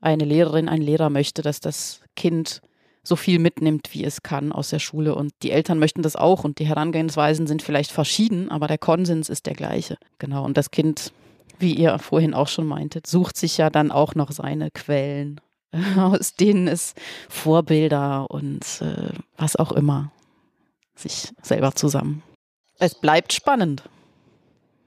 [0.00, 2.60] eine Lehrerin, ein Lehrer möchte, dass das Kind
[3.02, 5.14] so viel mitnimmt, wie es kann aus der Schule.
[5.14, 9.28] Und die Eltern möchten das auch und die Herangehensweisen sind vielleicht verschieden, aber der Konsens
[9.28, 9.98] ist der gleiche.
[10.18, 10.44] Genau.
[10.44, 11.12] Und das Kind
[11.58, 15.40] wie ihr vorhin auch schon meintet, sucht sich ja dann auch noch seine Quellen,
[15.96, 16.94] aus denen es
[17.28, 20.12] Vorbilder und äh, was auch immer
[20.96, 22.22] sich selber zusammen.
[22.78, 23.82] Es bleibt spannend.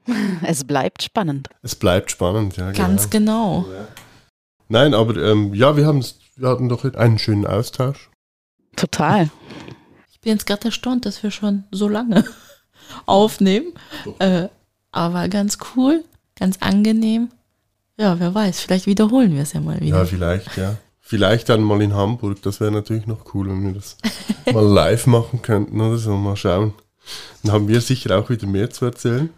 [0.42, 1.50] Es bleibt spannend.
[1.60, 2.72] Es bleibt spannend, ja.
[2.72, 3.64] Ganz genau.
[3.64, 3.86] genau.
[4.68, 8.10] Nein, aber ähm, ja, wir, wir hatten doch einen schönen Austausch.
[8.76, 9.30] Total.
[10.10, 12.24] Ich bin jetzt gerade erstaunt, dass wir schon so lange
[13.06, 13.72] aufnehmen.
[14.18, 14.48] Äh,
[14.90, 16.02] aber ganz cool
[16.38, 17.28] ganz angenehm.
[17.96, 19.98] Ja, wer weiß, vielleicht wiederholen wir es ja mal wieder.
[19.98, 20.76] Ja, vielleicht, ja.
[21.00, 23.96] Vielleicht dann mal in Hamburg, das wäre natürlich noch cool, wenn wir das
[24.52, 26.74] mal live machen könnten oder so, mal schauen.
[27.42, 29.30] Dann haben wir sicher auch wieder mehr zu erzählen.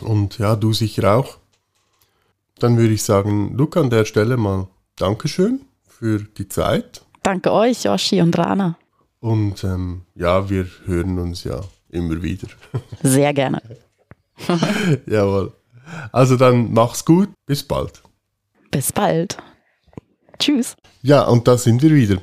[0.00, 1.38] Und ja, du sicher auch.
[2.58, 7.02] Dann würde ich sagen, Luca, an der Stelle mal Dankeschön für die Zeit.
[7.22, 8.76] Danke euch, Yoshi und Rana.
[9.20, 12.48] Und ähm, ja, wir hören uns ja immer wieder.
[13.02, 13.62] Sehr gerne.
[15.06, 15.52] Jawohl.
[16.12, 18.02] Also dann mach's gut, bis bald.
[18.70, 19.36] Bis bald.
[20.38, 20.76] Tschüss.
[21.02, 22.18] Ja, und da sind wir wieder.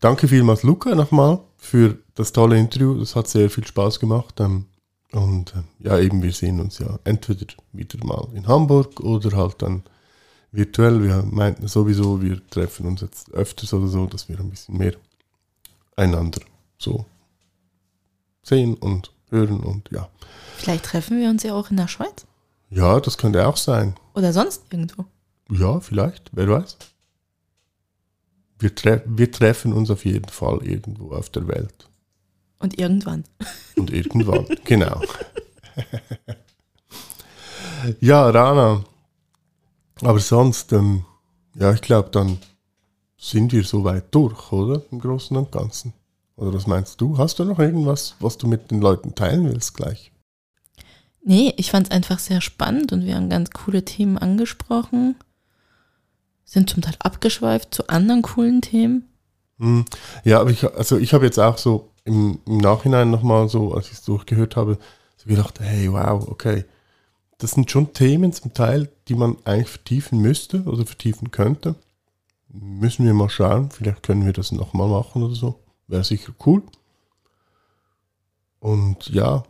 [0.00, 2.98] Danke vielmals, Luca, nochmal für das tolle Interview.
[2.98, 4.40] Das hat sehr viel Spaß gemacht.
[4.40, 4.66] Ähm,
[5.12, 9.62] und ähm, ja, eben, wir sehen uns ja entweder wieder mal in Hamburg oder halt
[9.62, 9.82] dann
[10.52, 11.02] virtuell.
[11.02, 14.94] Wir meinten sowieso, wir treffen uns jetzt öfters oder so, dass wir ein bisschen mehr
[15.96, 16.40] einander
[16.78, 17.06] so
[18.42, 20.08] sehen und hören und ja.
[20.56, 22.26] Vielleicht treffen wir uns ja auch in der Schweiz.
[22.74, 23.94] Ja, das könnte auch sein.
[24.14, 25.04] Oder sonst irgendwo.
[25.50, 26.76] Ja, vielleicht, wer weiß.
[28.58, 31.88] Wir, tre wir treffen uns auf jeden Fall irgendwo auf der Welt.
[32.58, 33.24] Und irgendwann.
[33.76, 35.00] Und irgendwann, genau.
[38.00, 38.84] ja, Rana.
[40.00, 41.04] Aber sonst, ähm,
[41.54, 42.38] ja, ich glaube, dann
[43.16, 44.82] sind wir soweit durch, oder?
[44.90, 45.92] Im Großen und Ganzen.
[46.36, 47.16] Oder was meinst du?
[47.18, 50.10] Hast du noch irgendwas, was du mit den Leuten teilen willst gleich?
[51.26, 55.16] Nee, ich fand es einfach sehr spannend und wir haben ganz coole Themen angesprochen.
[56.44, 59.08] Sind zum Teil abgeschweift zu anderen coolen Themen.
[59.58, 59.86] Hm.
[60.24, 63.86] Ja, aber ich, also ich habe jetzt auch so im, im Nachhinein nochmal so, als
[63.86, 64.78] ich es durchgehört habe,
[65.16, 66.66] so gedacht, hey, wow, okay.
[67.38, 71.74] Das sind schon Themen zum Teil, die man eigentlich vertiefen müsste oder vertiefen könnte.
[72.48, 75.58] Müssen wir mal schauen, vielleicht können wir das nochmal machen oder so.
[75.88, 76.62] Wäre sicher cool.
[78.60, 79.42] Und ja.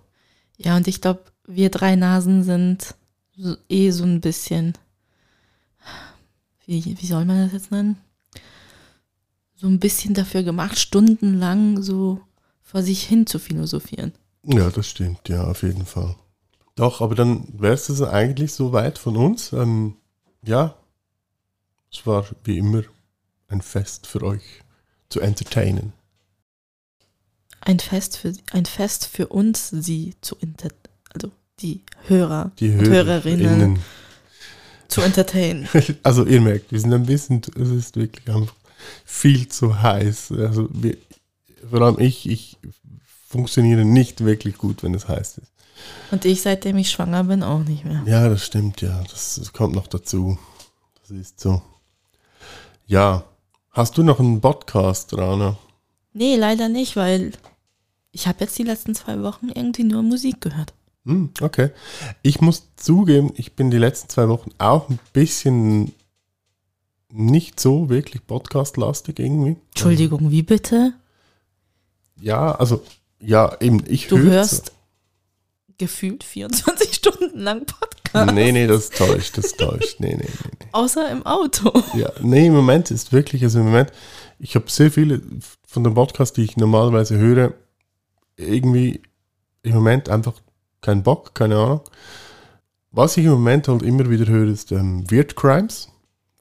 [0.57, 2.95] Ja, und ich glaube, wir drei Nasen sind
[3.37, 4.75] so, eh so ein bisschen,
[6.67, 7.97] wie, wie soll man das jetzt nennen?
[9.55, 12.21] So ein bisschen dafür gemacht, stundenlang so
[12.63, 14.13] vor sich hin zu philosophieren.
[14.43, 16.17] Ja, das stimmt, ja, auf jeden Fall.
[16.75, 19.53] Doch, aber dann wäre es eigentlich so weit von uns.
[19.53, 19.97] Ähm,
[20.43, 20.75] ja,
[21.93, 22.83] es war wie immer
[23.49, 24.43] ein Fest für euch
[25.09, 25.93] zu entertainen.
[27.61, 30.84] Ein Fest für, ein Fest für uns, sie zu entertainen
[31.61, 33.79] die Hörer die und Hörerinnen
[34.89, 35.69] zu entertainen.
[36.03, 38.55] Also ihr merkt, wir sind ein bisschen, es ist wirklich einfach
[39.05, 40.33] viel zu heiß.
[40.33, 40.97] Also wir,
[41.69, 42.59] vor allem ich, ich
[43.27, 45.53] funktioniere nicht wirklich gut, wenn es heiß ist.
[46.11, 48.03] Und ich, seitdem ich schwanger bin, auch nicht mehr.
[48.07, 49.03] Ja, das stimmt, ja.
[49.11, 50.39] Das, das kommt noch dazu.
[51.01, 51.63] Das ist so.
[52.87, 53.25] Ja.
[53.71, 55.59] Hast du noch einen Podcast, Rana?
[56.13, 57.33] Nee, leider nicht, weil
[58.13, 60.73] ich habe jetzt die letzten zwei Wochen irgendwie nur Musik gehört.
[61.07, 61.71] Hm, okay.
[62.23, 65.93] Ich muss zugeben, ich bin die letzten zwei Wochen auch ein bisschen
[67.13, 69.57] nicht so wirklich podcast-lastig irgendwie.
[69.71, 70.95] Entschuldigung, wie bitte?
[72.21, 72.83] Ja, also,
[73.21, 74.73] ja, eben, ich Du hörst
[75.79, 78.33] gefühlt 24 Stunden lang Podcast.
[78.33, 80.01] Nee, nee, das täuscht, das täuscht.
[80.01, 80.69] Nee, nee, nee, nee.
[80.73, 81.73] Außer im Auto.
[81.95, 83.93] Ja, nee, im Moment ist wirklich, also im Moment,
[84.39, 85.21] ich habe sehr viele
[85.67, 87.55] von den Podcasts, die ich normalerweise höre,
[88.37, 89.03] irgendwie
[89.63, 90.35] im Moment einfach
[90.85, 91.81] keinen Bock, keine Ahnung.
[92.93, 95.89] Was ich im Moment halt immer wieder höre, ist ähm, Weird Crimes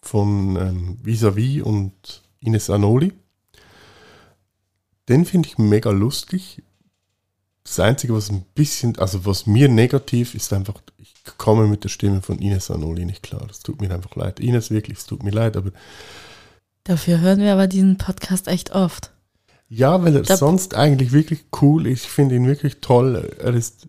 [0.02, 1.94] von ähm, Visavi und
[2.40, 3.12] Ines Anoli.
[5.10, 6.62] Den finde ich mega lustig.
[7.64, 11.90] Das Einzige, was ein bisschen, also was mir negativ ist, einfach, ich komme mit der
[11.90, 13.46] Stimme von Ines Anoli nicht klar.
[13.48, 14.40] Das tut mir einfach leid.
[14.40, 15.72] Ines, wirklich, es tut mir leid, aber
[16.86, 19.12] Dafür hören wir aber diesen Podcast echt oft.
[19.70, 22.04] Ja, weil er Da- sonst eigentlich wirklich cool ist.
[22.04, 23.32] Ich finde ihn wirklich toll.
[23.40, 23.88] Er ist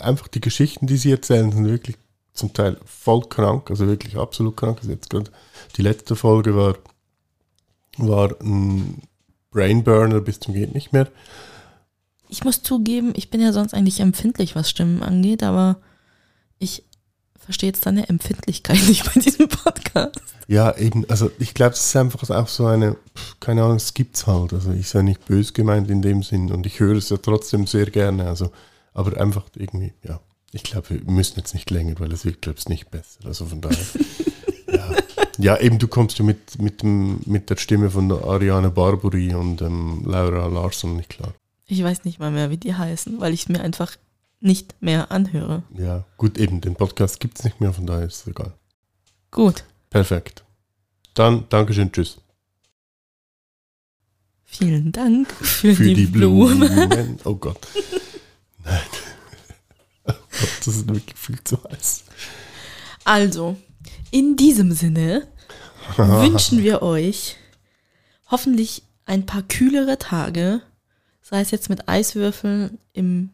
[0.00, 1.96] einfach die Geschichten, die sie erzählen, sind wirklich
[2.32, 4.78] zum Teil voll krank, also wirklich absolut krank.
[4.80, 5.30] Also jetzt gerade
[5.76, 6.76] die letzte Folge war,
[7.96, 9.02] war ein
[9.50, 11.08] Brainburner bis zum geht nicht mehr.
[12.28, 15.76] Ich muss zugeben, ich bin ja sonst eigentlich empfindlich, was Stimmen angeht, aber
[16.58, 16.82] ich
[17.38, 20.20] verstehe jetzt deine Empfindlichkeit nicht bei diesem Podcast.
[20.48, 22.96] Ja, eben, also ich glaube, es ist einfach auch so eine,
[23.40, 24.52] keine Ahnung, es gibt's halt.
[24.52, 27.66] Also ich sei nicht böse gemeint in dem Sinn und ich höre es ja trotzdem
[27.66, 28.26] sehr gerne.
[28.26, 28.50] Also,
[28.94, 30.20] aber einfach irgendwie, ja.
[30.52, 33.26] Ich glaube, wir müssen jetzt nicht länger, weil es wird, glaube ich, nicht besser.
[33.26, 33.84] Also von daher.
[34.72, 34.96] ja.
[35.38, 39.34] ja, eben, du kommst ja mit, mit, dem, mit der Stimme von der Ariane Barbary
[39.34, 41.34] und ähm, Laura Larsson nicht klar.
[41.66, 43.96] Ich weiß nicht mal mehr, wie die heißen, weil ich es mir einfach
[44.40, 45.64] nicht mehr anhöre.
[45.76, 48.52] Ja, gut, eben, den Podcast gibt's nicht mehr, von daher ist es egal.
[49.32, 49.64] Gut,
[49.94, 50.42] Perfekt.
[51.14, 52.18] Dann, Dankeschön, tschüss.
[54.44, 56.58] vielen Dank für, für die, die Blumen.
[56.58, 57.18] Blumen.
[57.22, 57.60] Oh Gott.
[58.64, 58.80] Nein.
[60.64, 62.04] Das ist wirklich viel zu heiß.
[63.04, 63.56] Also,
[64.10, 65.28] in diesem Sinne
[65.96, 67.36] wünschen wir euch
[68.30, 70.62] hoffentlich ein paar kühlere Tage,
[71.20, 73.30] sei es jetzt mit Eiswürfeln im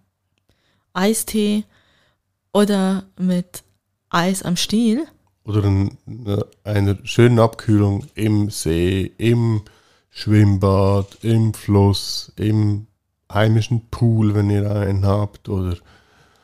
[0.92, 1.64] Eistee
[2.52, 3.62] oder mit
[4.08, 5.06] Eis am Stiel.
[5.44, 9.62] Oder ein, eine, eine schöne Abkühlung im See, im
[10.10, 12.86] Schwimmbad, im Fluss, im
[13.32, 15.76] heimischen Pool, wenn ihr einen habt, oder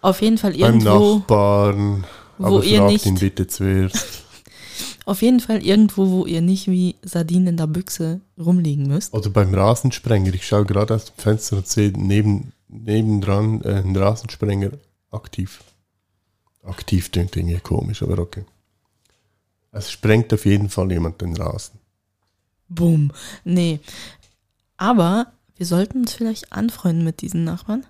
[0.00, 2.04] Auf jeden Fall beim irgendwo, Nachbarn.
[2.38, 4.24] wo Aber ihr fragt nicht, ihn bitte zuerst.
[5.04, 9.14] auf jeden Fall irgendwo, wo ihr nicht wie Sardinen in der Büchse rumliegen müsst.
[9.14, 10.34] Oder beim Rasensprenger.
[10.34, 14.70] Ich schaue gerade aus dem Fenster und sehe neben, nebendran äh, einen Rasensprenger
[15.10, 15.62] aktiv.
[16.64, 18.44] Aktiv klingt irgendwie komisch, aber okay.
[19.70, 21.78] Es sprengt auf jeden Fall jemand den Rasen.
[22.68, 23.12] Bumm.
[23.44, 23.78] Nee.
[24.76, 27.86] Aber wir sollten uns vielleicht anfreunden mit diesen Nachbarn.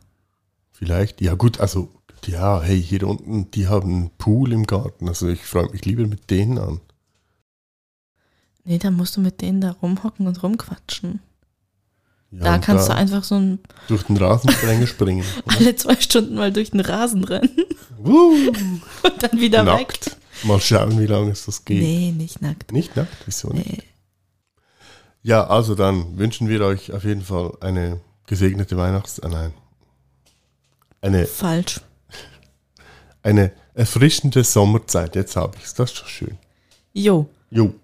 [0.72, 1.88] Vielleicht, ja gut, also,
[2.26, 5.08] ja, hey, hier unten, die haben einen Pool im Garten.
[5.08, 6.80] Also ich freue mich lieber mit denen an.
[8.64, 11.20] Nee, dann musst du mit denen da rumhocken und rumquatschen.
[12.32, 15.24] Ja, da und kannst du einfach so ein, durch den Rasensprenger springen.
[15.46, 17.64] alle zwei Stunden mal durch den Rasen rennen
[17.98, 18.32] Wuh,
[19.02, 19.88] und dann wieder weg.
[19.88, 20.16] nackt.
[20.42, 21.80] Mal schauen, wie lange es das geht.
[21.80, 22.72] Nee, nicht nackt.
[22.72, 23.16] Nicht nackt?
[23.24, 23.84] Wieso nicht?
[25.26, 27.98] Ja, also dann wünschen wir euch auf jeden Fall eine
[28.28, 29.18] gesegnete Weihnachts...
[29.18, 29.52] Äh, nein.
[31.00, 31.80] Eine, Falsch.
[33.24, 35.16] eine erfrischende Sommerzeit.
[35.16, 35.74] Jetzt habe ich es.
[35.74, 36.38] Das ist doch schön.
[36.92, 37.74] Jo, Jo.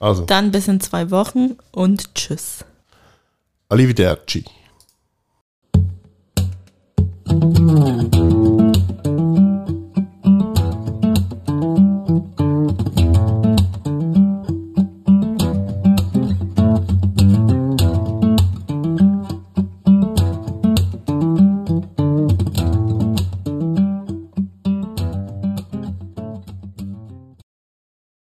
[0.00, 2.64] Also, dann bis in zwei Wochen und tschüss.
[3.68, 4.44] arrivederci.